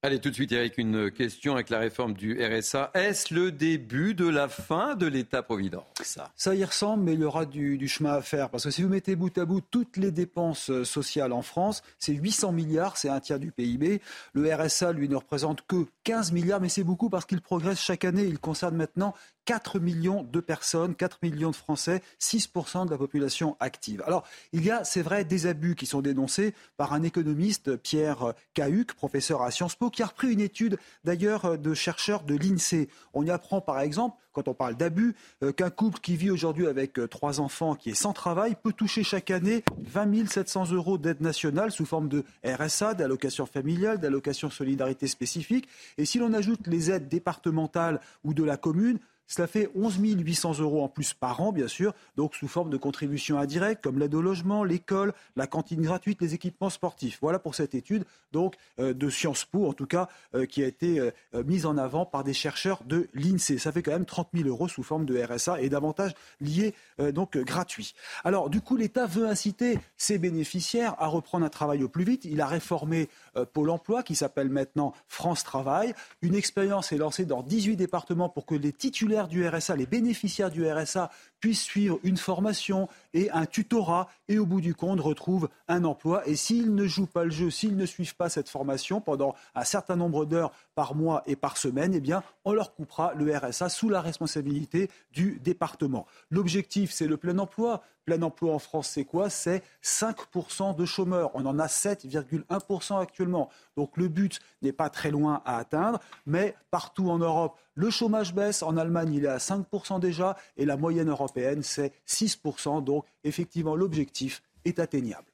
[0.06, 2.92] Allez, tout de suite, avec une question avec la réforme du RSA.
[2.94, 6.54] Est-ce le début de la fin de l'État-providence Ça?
[6.54, 8.48] Y ressemble, mais il y aura du, chemin à faire.
[8.48, 11.82] Parce que si vous mettez bout à bout toutes les dépenses euh, sociales en France,
[11.98, 14.00] c'est 800 milliards, c'est un tiers du PIB.
[14.32, 18.04] Le RSA, lui, ne représente que 15 milliards, mais c'est beaucoup parce qu'il progresse chaque
[18.04, 18.22] année.
[18.22, 19.12] Il concerne maintenant
[19.46, 24.04] 4 millions de personnes, 4 millions de Français, 6% de la population active.
[24.06, 28.34] Alors, il y a, c'est vrai, des abus qui sont dénoncés par un économiste, Pierre
[28.54, 32.88] Cahuc, professeur à Sciences Po, qui a repris une étude d'ailleurs de chercheurs de l'INSEE.
[33.12, 35.14] On y apprend par exemple, quand on parle d'abus,
[35.56, 39.30] qu'un couple qui vit aujourd'hui avec trois enfants, qui est sans travail, peut toucher chaque
[39.30, 45.66] année 20 700 euros d'aide nationale sous forme de RSA, d'allocation familiale, d'allocation solidarité spécifique.
[45.98, 50.60] Et si l'on ajoute les aides départementales ou de la commune, cela fait 11 800
[50.60, 54.14] euros en plus par an, bien sûr, donc sous forme de contributions indirectes comme l'aide
[54.14, 57.18] au logement, l'école, la cantine gratuite, les équipements sportifs.
[57.20, 60.66] Voilà pour cette étude donc euh, de Sciences Po, en tout cas, euh, qui a
[60.66, 61.10] été euh,
[61.44, 63.58] mise en avant par des chercheurs de l'INSEE.
[63.58, 66.74] Ça fait quand même 30 000 euros sous forme de RSA et davantage liés
[67.12, 67.94] donc gratuits.
[68.24, 72.24] Alors, du coup, l'État veut inciter ses bénéficiaires à reprendre un travail au plus vite.
[72.24, 73.08] Il a réformé
[73.52, 75.94] Pôle emploi, qui s'appelle maintenant France Travail.
[76.22, 80.50] Une expérience est lancée dans 18 départements pour que les titulaires du RSA, les bénéficiaires
[80.50, 81.10] du RSA
[81.40, 86.26] puissent suivre une formation et un tutorat et au bout du compte retrouvent un emploi.
[86.26, 89.64] Et s'ils ne jouent pas le jeu, s'ils ne suivent pas cette formation pendant un
[89.64, 93.68] certain nombre d'heures par mois et par semaine, eh bien, on leur coupera le RSA
[93.68, 96.06] sous la responsabilité du département.
[96.30, 97.82] L'objectif, c'est le plein emploi.
[98.04, 99.30] Plein emploi en France, c'est quoi?
[99.30, 101.32] C'est 5% de chômeurs.
[101.34, 103.50] On en a 7,1% actuellement.
[103.76, 108.32] Donc le but n'est pas très loin à atteindre, mais partout en Europe, le chômage
[108.32, 108.62] baisse.
[108.62, 111.25] En Allemagne, il est à 5% déjà, et la moyenne européenne,
[111.62, 112.82] c'est 6%.
[112.84, 115.26] Donc effectivement, l'objectif est atteignable.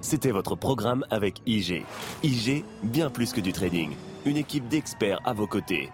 [0.00, 1.84] C'était votre programme avec IG.
[2.22, 3.90] IG, bien plus que du trading.
[4.24, 5.90] Une équipe d'experts à vos côtés.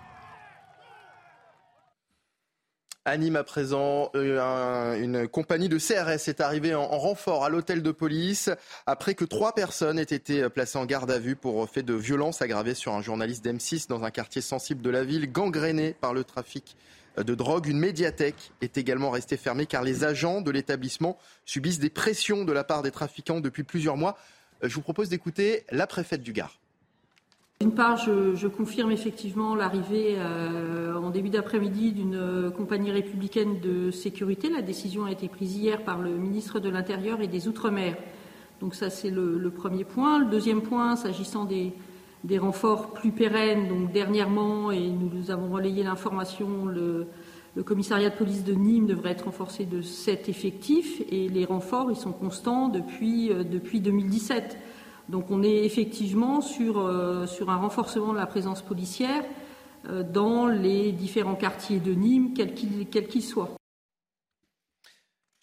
[3.09, 7.93] Anime à présent, euh, une compagnie de CRS est arrivée en, renfort à l'hôtel de
[7.93, 8.51] police
[8.85, 12.43] après que trois personnes aient été placées en garde à vue pour fait de violence
[12.43, 16.25] aggravée sur un journaliste d'M6 dans un quartier sensible de la ville, gangréné par le
[16.25, 16.77] trafic
[17.17, 17.69] de drogue.
[17.69, 22.53] Une médiathèque est également restée fermée car les agents de l'établissement subissent des pressions de
[22.53, 24.19] la part des trafiquants depuis plusieurs mois.
[24.65, 26.59] Euh, je vous propose d'écouter la préfète du Gard.
[27.61, 34.51] D'une part, je, confirme effectivement l'arrivée euh, en début d'après-midi d'une compagnie républicaine de sécurité.
[34.51, 37.97] La décision a été prise hier par le ministre de l'Intérieur et des Outre-mer.
[38.61, 40.19] Donc ça, c'est le, premier point.
[40.19, 41.73] Le deuxième point, s'agissant des,
[42.39, 47.07] renforts plus pérennes, donc dernièrement, et nous avons relayé l'information, le,
[47.65, 51.97] commissariat de police de Nîmes devrait être renforcé de sept effectifs et les renforts, ils
[51.97, 54.59] sont constants depuis, euh, depuis 2017.
[55.09, 59.25] Donc on est effectivement sur, euh, sur un renforcement de la présence policière
[59.89, 63.57] euh, dans les différents quartiers de Nîmes, quels qu'ils soient.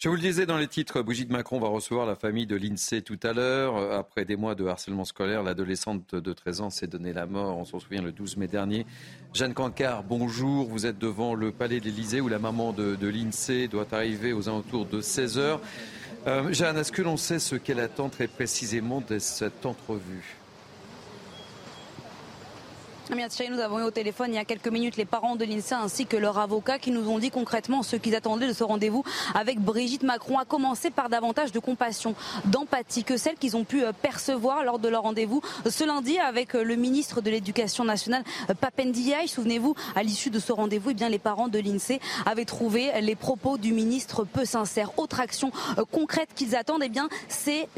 [0.04, 3.00] Je vous le disais dans les titres, Brigitte Macron va recevoir la famille de l'INSEE
[3.00, 3.90] tout à l'heure.
[3.90, 7.64] Après des mois de harcèlement scolaire, l'adolescente de 13 ans s'est donné la mort, on
[7.64, 8.84] s'en souvient, le 12 mai dernier.
[9.32, 10.68] Jeanne Cancard, bonjour.
[10.68, 14.46] Vous êtes devant le palais de où la maman de, de l'INSEE doit arriver aux
[14.46, 15.62] alentours de 16 heures.
[16.26, 20.38] Euh, Jeanne, est-ce que l'on sait ce qu'elle attend très précisément de cette entrevue?
[23.10, 26.06] Nous avons eu au téléphone il y a quelques minutes les parents de l'INSEE ainsi
[26.06, 29.60] que leur avocat qui nous ont dit concrètement ce qu'ils attendaient de ce rendez-vous avec
[29.60, 32.14] Brigitte Macron, à commencer par davantage de compassion,
[32.46, 36.54] d'empathie que celle qu'ils ont pu euh, percevoir lors de leur rendez-vous ce lundi avec
[36.54, 39.28] euh, le ministre de l'Éducation nationale, euh, Papendiaï.
[39.28, 43.16] Souvenez-vous, à l'issue de ce rendez-vous, eh bien, les parents de l'INSEE avaient trouvé les
[43.16, 44.98] propos du ministre peu sincères.
[44.98, 45.50] Autre action
[45.92, 47.68] concrète qu'ils attendent, eh bien, c'est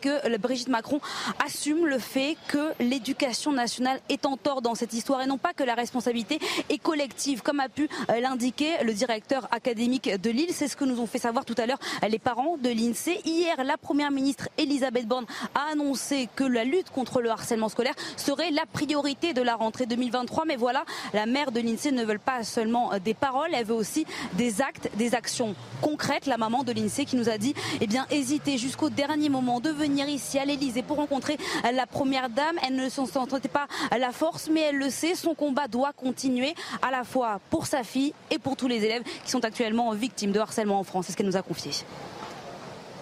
[0.00, 1.00] que Brigitte Macron
[1.44, 5.52] assume le fait que l'éducation nationale est en tort dans cette histoire et non pas
[5.52, 6.38] que la responsabilité
[6.68, 10.50] est collective, comme a pu euh, l'indiquer le directeur académique de Lille.
[10.52, 13.20] C'est ce que nous ont fait savoir tout à l'heure les parents de l'INSEE.
[13.24, 17.94] Hier, la première ministre Elisabeth Borne a annoncé que la lutte contre le harcèlement scolaire
[18.16, 20.44] serait la priorité de la rentrée 2023.
[20.46, 23.74] Mais voilà, la maire de l'INSEE ne veut pas seulement euh, des paroles, elle veut
[23.74, 26.26] aussi des actes, des actions concrètes.
[26.26, 29.70] La maman de l'INSEE qui nous a dit, eh bien, hésiter jusqu'au dernier moment de
[29.70, 31.38] venir ici à l'Elysée pour rencontrer
[31.72, 32.56] la première dame.
[32.66, 36.54] Elle ne s'en sentait pas la force, mais elle le sait, son combat doit continuer
[36.82, 40.32] à la fois pour sa fille et pour tous les élèves qui sont actuellement victimes
[40.32, 41.06] de harcèlement en France.
[41.06, 41.72] C'est ce qu'elle nous a confié.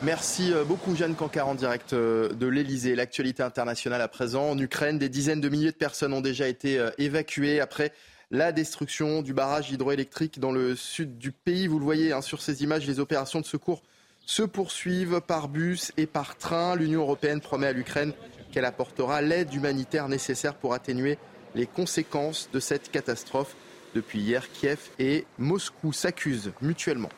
[0.03, 2.95] Merci euh, beaucoup Jeanne Cancar en direct euh, de l'Elysée.
[2.95, 4.51] L'actualité internationale à présent.
[4.51, 7.93] En Ukraine, des dizaines de milliers de personnes ont déjà été euh, évacuées après
[8.31, 11.67] la destruction du barrage hydroélectrique dans le sud du pays.
[11.67, 13.83] Vous le voyez hein, sur ces images, les opérations de secours
[14.25, 16.77] se poursuivent par bus et par train.
[16.77, 18.13] L'Union européenne promet à l'Ukraine
[18.53, 21.19] qu'elle apportera l'aide humanitaire nécessaire pour atténuer
[21.55, 23.55] les conséquences de cette catastrophe.
[23.95, 27.09] Depuis hier, Kiev et Moscou s'accusent mutuellement.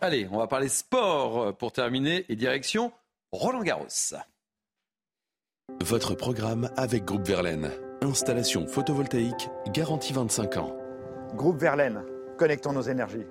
[0.00, 2.92] Allez, on va parler sport pour terminer et direction
[3.32, 4.14] Roland Garros.
[5.80, 7.70] Votre programme avec Groupe Verlaine.
[8.02, 10.76] Installation photovoltaïque garantie 25 ans.
[11.34, 12.04] Groupe Verlaine,
[12.36, 13.24] connectons nos énergies.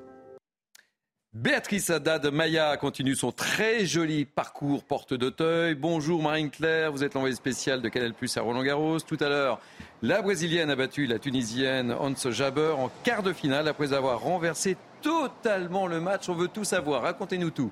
[1.34, 5.74] Béatrice Haddad Maya continue son très joli parcours porte d'Auteuil.
[5.74, 9.00] Bonjour Marine-Claire, vous êtes l'envoyée spéciale de Canal Plus à Roland-Garros.
[9.00, 9.60] Tout à l'heure,
[10.04, 14.78] la Brésilienne a battu la Tunisienne Hans Jaber en quart de finale après avoir renversé
[15.02, 16.30] totalement le match.
[16.30, 17.72] On veut tout savoir, racontez-nous tout.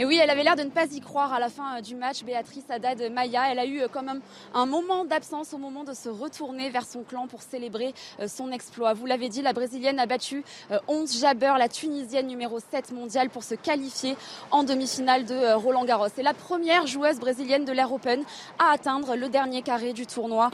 [0.00, 1.94] Et oui, elle avait l'air de ne pas y croire à la fin euh, du
[1.94, 3.52] match, Béatrice Haddad Maya.
[3.52, 4.22] Elle a eu euh, quand même
[4.54, 8.50] un moment d'absence au moment de se retourner vers son clan pour célébrer euh, son
[8.50, 8.94] exploit.
[8.94, 10.42] Vous l'avez dit, la Brésilienne a battu
[10.88, 14.16] 11 Jabber, la Tunisienne numéro 7 mondiale, pour se qualifier
[14.50, 16.06] en demi-finale de Roland Garros.
[16.14, 18.22] C'est la première joueuse brésilienne de l'Air Open
[18.58, 20.50] à atteindre le dernier carré du tournoi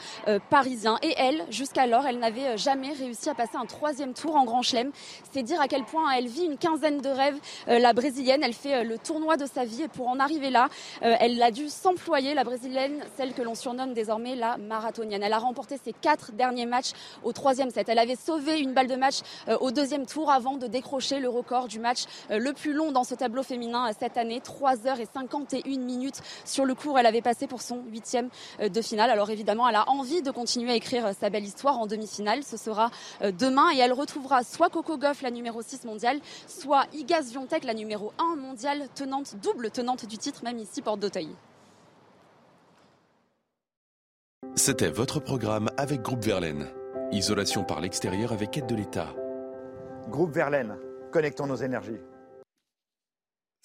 [0.51, 0.99] parisien.
[1.03, 4.91] Et elle, jusqu'alors, elle n'avait jamais réussi à passer un troisième tour en Grand Chelem.
[5.33, 7.39] C'est dire à quel point elle vit une quinzaine de rêves.
[7.67, 9.83] La Brésilienne, elle fait le tournoi de sa vie.
[9.83, 10.69] Et pour en arriver là,
[11.03, 15.23] euh, elle a dû s'employer, la brésilienne, celle que l'on surnomme désormais la marathonienne.
[15.23, 16.93] Elle a remporté ses quatre derniers matchs
[17.25, 17.89] au troisième set.
[17.89, 19.17] Elle avait sauvé une balle de match
[19.49, 22.93] euh, au deuxième tour avant de décrocher le record du match euh, le plus long
[22.93, 24.41] dans ce tableau féminin cette année.
[24.41, 26.99] 3 heures et 51 minutes sur le cours.
[26.99, 28.29] Elle avait passé pour son huitième
[28.61, 29.11] de finale.
[29.11, 32.43] Alors évidemment, elle a envie de continuer à écrire sa belle histoire en demi-finale.
[32.43, 32.91] Ce sera
[33.23, 37.75] demain et elle retrouvera soit Coco Goff, la numéro 6 mondiale, soit Iga Swiatek, la
[37.75, 41.35] numéro 1 mondiale, tenante double tenante du titre, même ici, Porte d'Auteuil.
[44.55, 46.69] C'était votre programme avec Groupe Verlaine.
[47.13, 49.15] Isolation par l'extérieur avec aide de l'État.
[50.09, 50.77] Groupe Verlaine,
[51.13, 52.01] connectons nos énergies.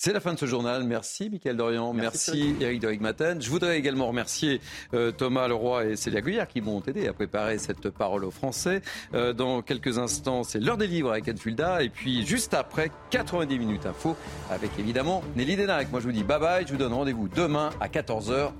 [0.04, 0.84] C'est la fin de ce journal.
[0.84, 1.94] Merci, Michael Dorian.
[1.94, 3.40] Merci, Eric Doric Maten.
[3.40, 4.60] Je voudrais également remercier
[4.96, 8.82] euh, Thomas Leroy et Célia Guyard qui m'ont aidé à préparer cette parole au français.
[9.14, 11.84] Euh, dans quelques instants, c'est l'heure des livres avec Ed Fulda.
[11.84, 14.18] Et puis, juste après, 90 minutes info
[14.50, 15.92] avec évidemment Nelly Denac.
[15.92, 16.66] Moi, je vous dis bye bye.
[16.66, 18.54] Je vous donne rendez-vous demain à 14h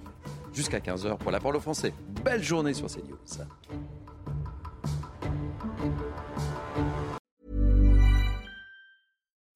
[0.54, 1.92] jusqu'à 15h pour la parole au français.
[2.24, 3.18] Belle journée sur CNews.